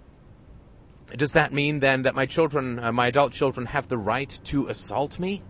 does 1.15 1.33
that 1.33 1.51
mean 1.51 1.79
then 1.79 2.03
that 2.03 2.15
my 2.15 2.25
children, 2.25 2.79
uh, 2.79 2.91
my 2.91 3.07
adult 3.07 3.33
children, 3.33 3.65
have 3.67 3.87
the 3.87 3.97
right 3.97 4.39
to 4.45 4.67
assault 4.67 5.19
me 5.19 5.41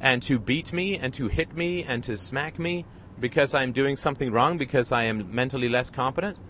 and 0.00 0.22
to 0.22 0.38
beat 0.38 0.72
me 0.72 0.98
and 0.98 1.14
to 1.14 1.28
hit 1.28 1.54
me 1.54 1.84
and 1.84 2.02
to 2.04 2.16
smack 2.16 2.58
me 2.58 2.84
because 3.20 3.54
I'm 3.54 3.72
doing 3.72 3.96
something 3.96 4.32
wrong 4.32 4.58
because 4.58 4.90
I 4.90 5.04
am 5.04 5.34
mentally 5.34 5.68
less 5.68 5.90
competent? 5.90 6.40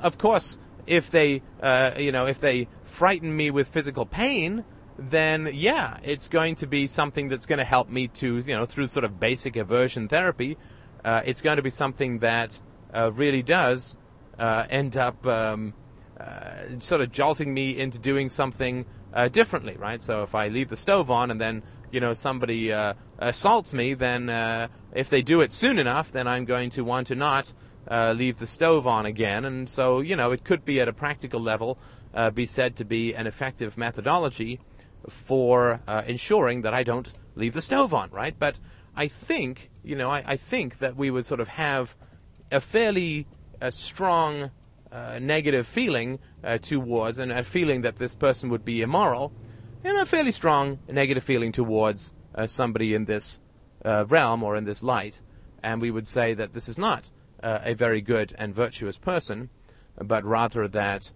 Of 0.00 0.18
course, 0.18 0.58
if 0.86 1.10
they, 1.10 1.42
uh, 1.62 1.92
you 1.96 2.10
know, 2.10 2.26
if 2.26 2.40
they 2.40 2.68
frighten 2.84 3.36
me 3.36 3.50
with 3.50 3.68
physical 3.68 4.06
pain, 4.06 4.64
then 5.10 5.50
yeah, 5.52 5.98
it's 6.02 6.28
going 6.28 6.54
to 6.56 6.66
be 6.66 6.86
something 6.86 7.28
that's 7.28 7.46
going 7.46 7.58
to 7.58 7.64
help 7.64 7.88
me 7.88 8.08
to, 8.08 8.38
you 8.38 8.54
know, 8.54 8.66
through 8.66 8.86
sort 8.86 9.04
of 9.04 9.18
basic 9.18 9.56
aversion 9.56 10.08
therapy, 10.08 10.56
uh, 11.04 11.22
it's 11.24 11.40
going 11.40 11.56
to 11.56 11.62
be 11.62 11.70
something 11.70 12.20
that 12.20 12.60
uh, 12.94 13.10
really 13.12 13.42
does 13.42 13.96
uh, 14.38 14.66
end 14.70 14.96
up 14.96 15.26
um, 15.26 15.74
uh, 16.18 16.78
sort 16.80 17.00
of 17.00 17.10
jolting 17.10 17.52
me 17.52 17.78
into 17.78 17.98
doing 17.98 18.28
something 18.28 18.84
uh, 19.12 19.28
differently, 19.28 19.76
right? 19.76 20.00
So 20.00 20.22
if 20.22 20.34
I 20.34 20.48
leave 20.48 20.68
the 20.68 20.76
stove 20.76 21.10
on 21.10 21.30
and 21.30 21.40
then, 21.40 21.62
you 21.90 22.00
know, 22.00 22.14
somebody 22.14 22.72
uh, 22.72 22.94
assaults 23.18 23.74
me, 23.74 23.94
then 23.94 24.28
if 24.94 25.10
they 25.10 25.22
do 25.22 25.40
it 25.40 25.52
soon 25.52 25.78
enough, 25.78 26.12
then 26.12 26.26
I'm 26.26 26.44
going 26.44 26.70
to 26.70 26.82
want 26.82 27.08
to 27.08 27.14
not 27.14 27.52
leave 27.90 28.38
the 28.38 28.46
stove 28.46 28.86
on 28.86 29.06
again. 29.06 29.44
And 29.44 29.68
so, 29.68 30.00
you 30.00 30.16
know, 30.16 30.32
it 30.32 30.44
could 30.44 30.64
be 30.64 30.80
at 30.80 30.88
a 30.88 30.92
practical 30.92 31.40
level 31.40 31.78
be 32.34 32.46
said 32.46 32.76
to 32.76 32.84
be 32.84 33.14
an 33.14 33.26
effective 33.26 33.76
methodology 33.76 34.60
for 35.08 35.80
uh, 35.86 36.02
ensuring 36.06 36.62
that 36.62 36.74
I 36.74 36.82
don't 36.82 37.12
leave 37.34 37.54
the 37.54 37.62
stove 37.62 37.94
on, 37.94 38.10
right? 38.10 38.34
But 38.38 38.58
I 38.94 39.08
think, 39.08 39.70
you 39.82 39.96
know, 39.96 40.10
I, 40.10 40.22
I 40.26 40.36
think 40.36 40.78
that 40.78 40.96
we 40.96 41.10
would 41.10 41.26
sort 41.26 41.40
of 41.40 41.48
have 41.48 41.96
a 42.50 42.60
fairly 42.60 43.26
strong 43.70 44.50
uh, 44.90 45.18
negative 45.20 45.66
feeling 45.66 46.18
uh, 46.44 46.58
towards, 46.58 47.18
and 47.18 47.32
a 47.32 47.42
feeling 47.44 47.82
that 47.82 47.96
this 47.96 48.14
person 48.14 48.50
would 48.50 48.64
be 48.64 48.82
immoral, 48.82 49.32
and 49.84 49.96
a 49.96 50.04
fairly 50.04 50.32
strong 50.32 50.78
negative 50.88 51.22
feeling 51.22 51.52
towards 51.52 52.12
uh, 52.34 52.46
somebody 52.46 52.94
in 52.94 53.06
this 53.06 53.40
uh, 53.84 54.04
realm 54.08 54.42
or 54.42 54.56
in 54.56 54.64
this 54.64 54.82
light, 54.82 55.22
and 55.62 55.80
we 55.80 55.90
would 55.90 56.06
say 56.06 56.34
that 56.34 56.52
this 56.52 56.68
is 56.68 56.78
not 56.78 57.10
a 57.44 57.74
very 57.74 58.00
good 58.00 58.32
and 58.38 58.54
virtuous 58.54 58.96
person, 58.96 59.50
but 59.96 60.24
rather 60.24 60.68
that 60.68 61.10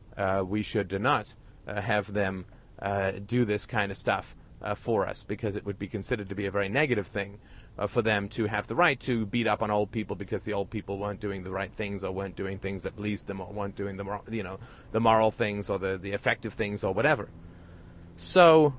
we 0.45 0.61
should 0.61 1.01
not 1.01 1.35
have 1.67 2.13
them 2.13 2.45
uh, 2.81 3.13
do 3.25 3.45
this 3.45 3.67
kind 3.67 3.91
of 3.91 3.97
stuff 3.97 4.35
uh, 4.63 4.75
for 4.75 5.07
us 5.07 5.23
because 5.23 5.57
it 5.57 5.65
would 5.65 5.79
be 5.79 5.87
considered 5.87 6.29
to 6.29 6.35
be 6.35 6.47
a 6.47 6.51
very 6.51 6.69
negative 6.69 7.07
thing 7.07 7.39
uh, 7.79 7.87
for 7.87 8.03
them 8.03 8.29
to 8.29 8.47
have 8.47 8.67
the 8.67 8.75
right 8.75 8.99
to 9.01 9.27
beat 9.27 9.47
up 9.47 9.63
on 9.63 9.71
old 9.71 9.91
people 9.91 10.17
because 10.17 10.45
the 10.45 10.53
old 10.53 10.71
people 10.71 10.99
weren't 10.99 11.21
doing 11.21 11.45
the 11.45 11.51
right 11.51 11.73
things 11.73 12.03
or 12.03 12.13
weren't 12.13 12.37
doing 12.37 12.59
things 12.59 12.83
that 12.83 12.97
pleased 12.97 13.27
them 13.27 13.41
or 13.41 13.53
weren't 13.53 13.77
doing 13.77 13.97
the 13.97 14.05
mor- 14.05 14.23
you 14.31 14.43
know 14.43 14.59
the 14.93 15.01
moral 15.01 15.31
things 15.31 15.69
or 15.69 15.79
the, 15.79 15.99
the 15.99 16.13
effective 16.13 16.55
things 16.55 16.83
or 16.83 16.93
whatever. 16.95 17.29
So 18.17 18.75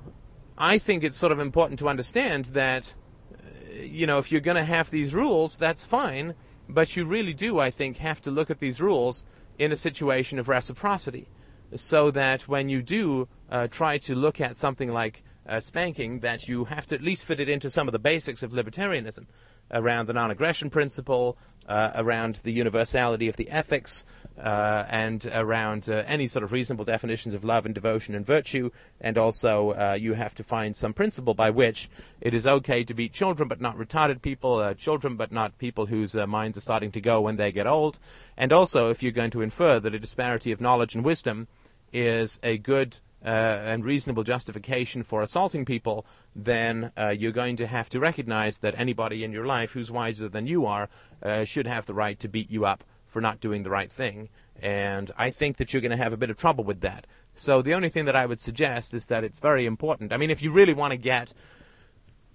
I 0.56 0.78
think 0.78 1.04
it's 1.04 1.16
sort 1.16 1.32
of 1.32 1.38
important 1.38 1.78
to 1.78 1.88
understand 1.88 2.46
that 2.46 2.94
uh, 3.32 3.82
you 3.82 4.06
know 4.06 4.18
if 4.18 4.32
you're 4.32 4.40
going 4.40 4.56
to 4.56 4.64
have 4.64 4.90
these 4.90 5.14
rules 5.14 5.56
that's 5.56 5.84
fine 5.84 6.34
but 6.68 6.96
you 6.96 7.04
really 7.04 7.32
do 7.32 7.58
I 7.58 7.70
think 7.70 7.98
have 7.98 8.20
to 8.22 8.30
look 8.30 8.50
at 8.50 8.58
these 8.58 8.80
rules 8.80 9.24
in 9.58 9.72
a 9.72 9.76
situation 9.76 10.38
of 10.38 10.48
reciprocity 10.48 11.28
so 11.74 12.10
that 12.10 12.42
when 12.48 12.68
you 12.68 12.82
do 12.82 13.28
uh, 13.50 13.68
try 13.68 13.98
to 13.98 14.14
look 14.14 14.40
at 14.40 14.56
something 14.56 14.90
like 14.92 15.22
uh, 15.48 15.60
spanking, 15.60 16.20
that 16.20 16.48
you 16.48 16.66
have 16.66 16.86
to 16.86 16.94
at 16.94 17.02
least 17.02 17.24
fit 17.24 17.40
it 17.40 17.48
into 17.48 17.70
some 17.70 17.88
of 17.88 17.92
the 17.92 17.98
basics 17.98 18.42
of 18.42 18.52
libertarianism. 18.52 19.26
around 19.70 20.06
the 20.06 20.12
non-aggression 20.12 20.70
principle, 20.70 21.36
uh, 21.68 21.90
around 21.94 22.36
the 22.36 22.52
universality 22.52 23.28
of 23.28 23.36
the 23.36 23.50
ethics, 23.50 24.04
uh, 24.38 24.84
and 24.88 25.26
around 25.34 25.88
uh, 25.88 26.04
any 26.06 26.26
sort 26.26 26.44
of 26.44 26.52
reasonable 26.52 26.84
definitions 26.84 27.34
of 27.34 27.44
love 27.44 27.66
and 27.66 27.74
devotion 27.74 28.14
and 28.14 28.24
virtue. 28.24 28.70
And 29.00 29.18
also, 29.18 29.70
uh, 29.72 29.98
you 30.00 30.14
have 30.14 30.34
to 30.36 30.44
find 30.44 30.76
some 30.76 30.94
principle 30.94 31.34
by 31.34 31.50
which 31.50 31.90
it 32.20 32.32
is 32.34 32.46
okay 32.46 32.84
to 32.84 32.94
beat 32.94 33.12
children, 33.12 33.48
but 33.48 33.60
not 33.60 33.76
retarded 33.76 34.22
people, 34.22 34.72
children, 34.74 35.16
but 35.16 35.32
not 35.32 35.58
people 35.58 35.86
whose 35.86 36.14
minds 36.14 36.56
are 36.56 36.62
starting 36.62 36.92
to 36.92 37.00
go 37.00 37.20
when 37.20 37.36
they 37.36 37.52
get 37.52 37.66
old. 37.66 37.98
And 38.36 38.52
also, 38.52 38.90
if 38.90 39.02
you're 39.02 39.12
going 39.12 39.32
to 39.32 39.42
infer 39.42 39.80
that 39.80 39.94
a 39.94 39.98
disparity 39.98 40.52
of 40.52 40.60
knowledge 40.60 40.94
and 40.94 41.04
wisdom 41.04 41.48
is 41.92 42.38
a 42.42 42.58
good 42.58 42.98
uh, 43.24 43.28
and 43.28 43.84
reasonable 43.84 44.22
justification 44.22 45.02
for 45.02 45.22
assaulting 45.22 45.64
people, 45.64 46.06
then 46.36 46.92
uh, 46.96 47.08
you're 47.08 47.32
going 47.32 47.56
to 47.56 47.66
have 47.66 47.88
to 47.88 47.98
recognize 47.98 48.58
that 48.58 48.78
anybody 48.78 49.24
in 49.24 49.32
your 49.32 49.44
life 49.44 49.72
who's 49.72 49.90
wiser 49.90 50.28
than 50.28 50.46
you 50.46 50.66
are 50.66 50.88
uh, 51.22 51.44
should 51.44 51.66
have 51.66 51.86
the 51.86 51.94
right 51.94 52.20
to 52.20 52.28
beat 52.28 52.50
you 52.50 52.64
up 52.64 52.84
for 53.06 53.20
not 53.20 53.40
doing 53.40 53.62
the 53.64 53.70
right 53.70 53.90
thing. 53.90 54.28
And 54.60 55.10
I 55.16 55.30
think 55.30 55.56
that 55.56 55.72
you're 55.72 55.82
going 55.82 55.90
to 55.90 55.96
have 55.96 56.12
a 56.12 56.16
bit 56.16 56.30
of 56.30 56.36
trouble 56.36 56.64
with 56.64 56.80
that. 56.82 57.06
So 57.34 57.62
the 57.62 57.74
only 57.74 57.88
thing 57.88 58.04
that 58.04 58.16
I 58.16 58.26
would 58.26 58.40
suggest 58.40 58.94
is 58.94 59.06
that 59.06 59.24
it's 59.24 59.38
very 59.38 59.66
important. 59.66 60.12
I 60.12 60.16
mean, 60.16 60.30
if 60.30 60.42
you 60.42 60.50
really 60.50 60.74
want 60.74 60.92
to 60.92 60.96
get 60.96 61.32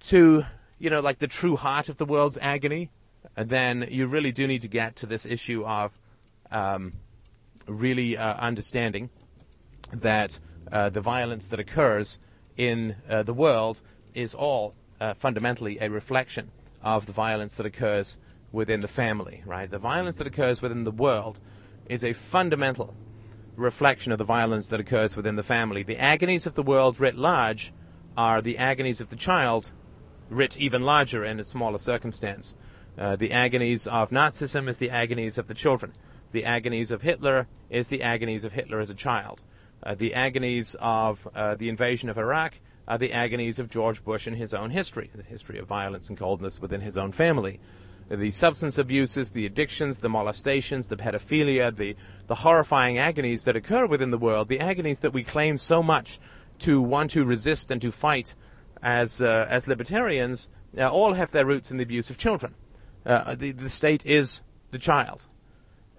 to, 0.00 0.44
you 0.78 0.90
know, 0.90 1.00
like 1.00 1.18
the 1.18 1.26
true 1.26 1.56
heart 1.56 1.88
of 1.88 1.96
the 1.98 2.06
world's 2.06 2.38
agony, 2.40 2.90
then 3.36 3.86
you 3.90 4.06
really 4.06 4.32
do 4.32 4.46
need 4.46 4.62
to 4.62 4.68
get 4.68 4.96
to 4.96 5.06
this 5.06 5.24
issue 5.26 5.64
of 5.64 5.98
um, 6.50 6.94
really 7.66 8.16
uh, 8.16 8.34
understanding 8.34 9.10
that 10.02 10.40
uh, 10.70 10.88
the 10.90 11.00
violence 11.00 11.48
that 11.48 11.60
occurs 11.60 12.18
in 12.56 12.96
uh, 13.08 13.22
the 13.22 13.34
world 13.34 13.82
is 14.14 14.34
all 14.34 14.74
uh, 15.00 15.14
fundamentally 15.14 15.78
a 15.80 15.90
reflection 15.90 16.50
of 16.82 17.06
the 17.06 17.12
violence 17.12 17.56
that 17.56 17.66
occurs 17.66 18.18
within 18.52 18.80
the 18.80 18.88
family, 18.88 19.42
right? 19.44 19.68
The 19.68 19.78
violence 19.78 20.18
that 20.18 20.26
occurs 20.26 20.62
within 20.62 20.84
the 20.84 20.90
world 20.90 21.40
is 21.88 22.04
a 22.04 22.12
fundamental 22.12 22.94
reflection 23.56 24.12
of 24.12 24.18
the 24.18 24.24
violence 24.24 24.68
that 24.68 24.80
occurs 24.80 25.16
within 25.16 25.36
the 25.36 25.42
family. 25.42 25.82
The 25.82 25.98
agonies 25.98 26.46
of 26.46 26.54
the 26.54 26.62
world 26.62 27.00
writ 27.00 27.16
large 27.16 27.72
are 28.16 28.40
the 28.40 28.58
agonies 28.58 29.00
of 29.00 29.10
the 29.10 29.16
child 29.16 29.72
writ 30.30 30.56
even 30.56 30.82
larger 30.82 31.24
in 31.24 31.40
a 31.40 31.44
smaller 31.44 31.78
circumstance. 31.78 32.54
Uh, 32.96 33.16
the 33.16 33.32
agonies 33.32 33.86
of 33.86 34.10
Nazism 34.10 34.68
is 34.68 34.78
the 34.78 34.90
agonies 34.90 35.36
of 35.36 35.48
the 35.48 35.54
children. 35.54 35.92
The 36.32 36.44
agonies 36.44 36.90
of 36.90 37.02
Hitler 37.02 37.48
is 37.70 37.88
the 37.88 38.02
agonies 38.02 38.44
of 38.44 38.52
Hitler 38.52 38.80
as 38.80 38.90
a 38.90 38.94
child. 38.94 39.42
Uh, 39.84 39.94
the 39.94 40.14
agonies 40.14 40.74
of 40.80 41.28
uh, 41.34 41.54
the 41.56 41.68
invasion 41.68 42.08
of 42.08 42.16
Iraq 42.16 42.54
are 42.88 42.98
the 42.98 43.12
agonies 43.12 43.58
of 43.58 43.68
George 43.68 44.02
Bush 44.02 44.26
in 44.26 44.34
his 44.34 44.54
own 44.54 44.70
history, 44.70 45.10
the 45.14 45.22
history 45.22 45.58
of 45.58 45.66
violence 45.66 46.08
and 46.08 46.18
coldness 46.18 46.60
within 46.60 46.80
his 46.80 46.96
own 46.96 47.12
family. 47.12 47.60
The 48.10 48.30
substance 48.30 48.76
abuses, 48.76 49.30
the 49.30 49.46
addictions, 49.46 49.98
the 49.98 50.10
molestations, 50.10 50.88
the 50.88 50.96
pedophilia, 50.96 51.74
the, 51.74 51.96
the 52.26 52.34
horrifying 52.34 52.98
agonies 52.98 53.44
that 53.44 53.56
occur 53.56 53.86
within 53.86 54.10
the 54.10 54.18
world, 54.18 54.48
the 54.48 54.60
agonies 54.60 55.00
that 55.00 55.12
we 55.12 55.24
claim 55.24 55.56
so 55.56 55.82
much 55.82 56.18
to 56.60 56.80
want 56.80 57.10
to 57.12 57.24
resist 57.24 57.70
and 57.70 57.80
to 57.80 57.90
fight 57.90 58.34
as, 58.82 59.22
uh, 59.22 59.46
as 59.48 59.66
libertarians, 59.66 60.50
uh, 60.76 60.88
all 60.88 61.14
have 61.14 61.30
their 61.30 61.46
roots 61.46 61.70
in 61.70 61.78
the 61.78 61.82
abuse 61.82 62.10
of 62.10 62.18
children. 62.18 62.54
Uh, 63.06 63.34
the, 63.34 63.52
the 63.52 63.70
state 63.70 64.04
is 64.04 64.42
the 64.70 64.78
child. 64.78 65.26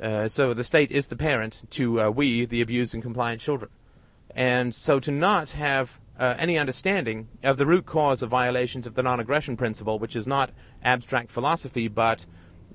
Uh, 0.01 0.27
so 0.27 0.53
the 0.53 0.63
state 0.63 0.91
is 0.91 1.07
the 1.07 1.15
parent 1.15 1.63
to 1.71 2.01
uh, 2.01 2.09
we, 2.09 2.45
the 2.45 2.61
abused 2.61 2.93
and 2.93 3.01
compliant 3.01 3.41
children. 3.41 3.71
And 4.35 4.75
so 4.75 4.99
to 4.99 5.11
not 5.11 5.51
have 5.51 5.99
uh, 6.19 6.35
any 6.37 6.57
understanding 6.57 7.27
of 7.43 7.57
the 7.57 7.65
root 7.65 7.85
cause 7.85 8.21
of 8.21 8.29
violations 8.29 8.85
of 8.85 8.95
the 8.95 9.03
non-aggression 9.03 9.55
principle, 9.55 9.99
which 9.99 10.15
is 10.15 10.27
not 10.27 10.51
abstract 10.83 11.31
philosophy, 11.31 11.87
but 11.87 12.25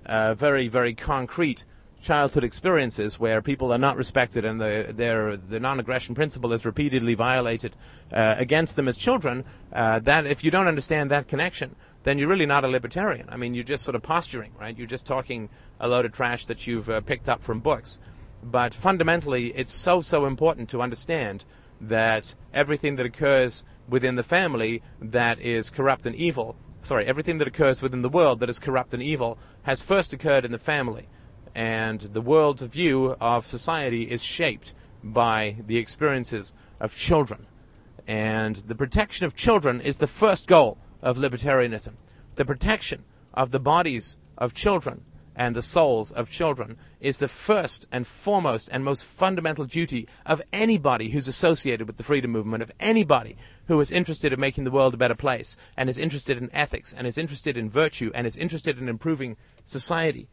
uh, 0.07 0.35
very, 0.35 0.69
very 0.69 0.95
concrete 0.95 1.65
childhood 2.03 2.45
experiences 2.45 3.21
where 3.21 3.43
people 3.43 3.71
are 3.71 3.79
not 3.79 3.95
respected 3.95 4.43
and 4.43 4.59
the, 4.59 5.39
the 5.51 5.61
non-aggression 5.61 6.15
principle 6.15 6.55
is 6.55 6.65
repeatedly 6.65 7.13
violated 7.13 7.77
uh, 8.11 8.35
against 8.39 8.77
them 8.77 8.89
as 8.89 8.97
children, 8.97 9.45
that 9.71 10.25
if 10.25 10.43
you 10.43 10.51
don't 10.51 10.67
understand 10.67 11.11
that 11.11 11.29
connection, 11.29 11.77
then 12.03 12.19
you're 12.19 12.29
really 12.29 12.47
not 12.47 12.65
a 12.65 12.69
libertarian. 12.69 13.29
I 13.29 13.37
mean, 13.37 13.55
you're 13.55 13.65
just 13.65 13.85
sort 13.85 13.95
of 13.95 14.03
posturing, 14.03 14.53
right? 14.59 14.77
You're 14.77 14.87
just 14.87 15.07
talking 15.07 15.51
a 15.79 15.89
load 15.89 16.07
of 16.07 16.13
trash 16.13 16.47
that 16.47 16.67
you've 16.67 16.89
uh, 16.89 17.01
picked 17.01 17.29
up 17.29 17.43
from 17.43 17.61
books. 17.61 18.01
But 18.43 18.73
fundamentally, 18.73 19.49
it's 19.55 19.73
so, 19.73 20.01
so 20.01 20.25
important 20.25 20.71
to 20.71 20.81
understand 20.81 21.45
that 21.81 22.35
everything 22.55 22.97
that 22.97 23.07
occurs 23.07 23.65
within 23.89 24.17
the 24.17 24.23
family 24.23 24.83
that 25.01 25.41
is 25.41 25.69
corrupt 25.69 26.07
and 26.07 26.15
evil, 26.15 26.57
sorry, 26.83 27.07
everything 27.07 27.39
that 27.39 27.49
occurs 27.49 27.83
within 27.83 28.03
the 28.03 28.09
world 28.09 28.41
that 28.41 28.49
is 28.49 28.59
corrupt 28.59 28.95
and 28.95 29.03
evil 29.03 29.39
has 29.63 29.83
first 29.83 30.13
occurred 30.13 30.45
in 30.45 30.53
the 30.53 30.59
family. 30.59 31.09
And 31.55 32.01
the 32.01 32.21
world's 32.21 32.63
view 32.63 33.17
of 33.21 33.47
society 33.47 34.11
is 34.11 34.23
shaped 34.23 34.73
by 35.03 35.57
the 35.67 35.77
experiences 35.77 36.55
of 36.79 36.95
children. 36.95 37.47
And 38.07 38.57
the 38.57 38.75
protection 38.75 39.27
of 39.27 39.35
children 39.35 39.81
is 39.81 39.99
the 39.99 40.07
first 40.07 40.47
goal 40.47 40.79
of 41.03 41.17
libertarianism. 41.17 41.95
The 42.37 42.45
protection 42.45 43.05
of 43.35 43.51
the 43.51 43.61
bodies 43.61 44.17
of 44.39 44.55
children 44.55 45.03
and 45.37 45.57
the 45.57 45.63
souls 45.63 46.11
of 46.13 46.29
children 46.29 46.77
is 47.01 47.19
the 47.19 47.29
first 47.29 47.87
and 47.91 48.07
foremost 48.07 48.69
and 48.73 48.85
most 48.85 49.05
fundamental 49.05 49.65
duty 49.65 50.07
of 50.27 50.43
anybody 50.53 51.11
who's 51.11 51.29
associated 51.29 51.87
with 51.87 51.97
the 51.97 52.03
freedom 52.03 52.31
movement, 52.31 52.63
of 52.63 52.73
anybody 52.79 53.37
who 53.67 53.81
is 53.81 53.91
interested 53.91 54.33
in 54.33 54.41
making 54.41 54.65
the 54.65 54.71
world 54.71 54.93
a 54.93 54.99
better 54.99 55.15
place, 55.15 55.57
and 55.77 55.89
is 55.89 55.97
interested 55.97 56.37
in 56.37 56.55
ethics, 56.55 56.93
and 56.93 57.07
is 57.07 57.17
interested 57.17 57.57
in 57.57 57.71
virtue, 57.71 58.11
and 58.15 58.27
is 58.27 58.37
interested 58.37 58.79
in 58.79 58.89
improving 58.89 59.37
society. 59.65 60.29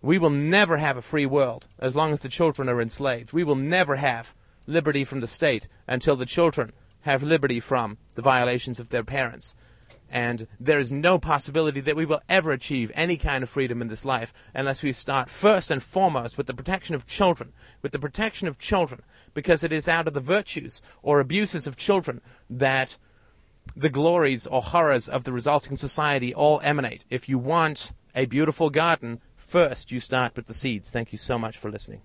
We 0.00 0.18
will 0.18 0.30
never 0.30 0.76
have 0.76 0.96
a 0.96 1.02
free 1.02 1.26
world 1.26 1.68
as 1.78 1.96
long 1.96 2.12
as 2.12 2.20
the 2.20 2.28
children 2.28 2.68
are 2.68 2.80
enslaved. 2.80 3.32
We 3.32 3.44
will 3.44 3.56
never 3.56 3.96
have 3.96 4.34
liberty 4.66 5.04
from 5.04 5.20
the 5.20 5.26
state 5.26 5.68
until 5.88 6.16
the 6.16 6.26
children 6.26 6.72
have 7.00 7.22
liberty 7.22 7.58
from 7.58 7.98
the 8.14 8.22
violations 8.22 8.78
of 8.78 8.90
their 8.90 9.02
parents. 9.02 9.56
And 10.12 10.46
there 10.60 10.78
is 10.78 10.92
no 10.92 11.18
possibility 11.18 11.80
that 11.80 11.96
we 11.96 12.04
will 12.04 12.20
ever 12.28 12.52
achieve 12.52 12.92
any 12.94 13.16
kind 13.16 13.42
of 13.42 13.48
freedom 13.48 13.80
in 13.80 13.88
this 13.88 14.04
life 14.04 14.34
unless 14.54 14.82
we 14.82 14.92
start 14.92 15.30
first 15.30 15.70
and 15.70 15.82
foremost 15.82 16.36
with 16.36 16.46
the 16.46 16.54
protection 16.54 16.94
of 16.94 17.06
children, 17.06 17.54
with 17.80 17.92
the 17.92 17.98
protection 17.98 18.46
of 18.46 18.58
children, 18.58 19.00
because 19.32 19.64
it 19.64 19.72
is 19.72 19.88
out 19.88 20.06
of 20.06 20.12
the 20.12 20.20
virtues 20.20 20.82
or 21.02 21.18
abuses 21.18 21.66
of 21.66 21.78
children 21.78 22.20
that 22.50 22.98
the 23.74 23.88
glories 23.88 24.46
or 24.46 24.60
horrors 24.60 25.08
of 25.08 25.24
the 25.24 25.32
resulting 25.32 25.78
society 25.78 26.34
all 26.34 26.60
emanate. 26.62 27.06
If 27.08 27.26
you 27.26 27.38
want 27.38 27.92
a 28.14 28.26
beautiful 28.26 28.68
garden, 28.68 29.22
first 29.34 29.90
you 29.90 29.98
start 29.98 30.36
with 30.36 30.46
the 30.46 30.54
seeds. 30.54 30.90
Thank 30.90 31.12
you 31.12 31.18
so 31.18 31.38
much 31.38 31.56
for 31.56 31.70
listening. 31.70 32.02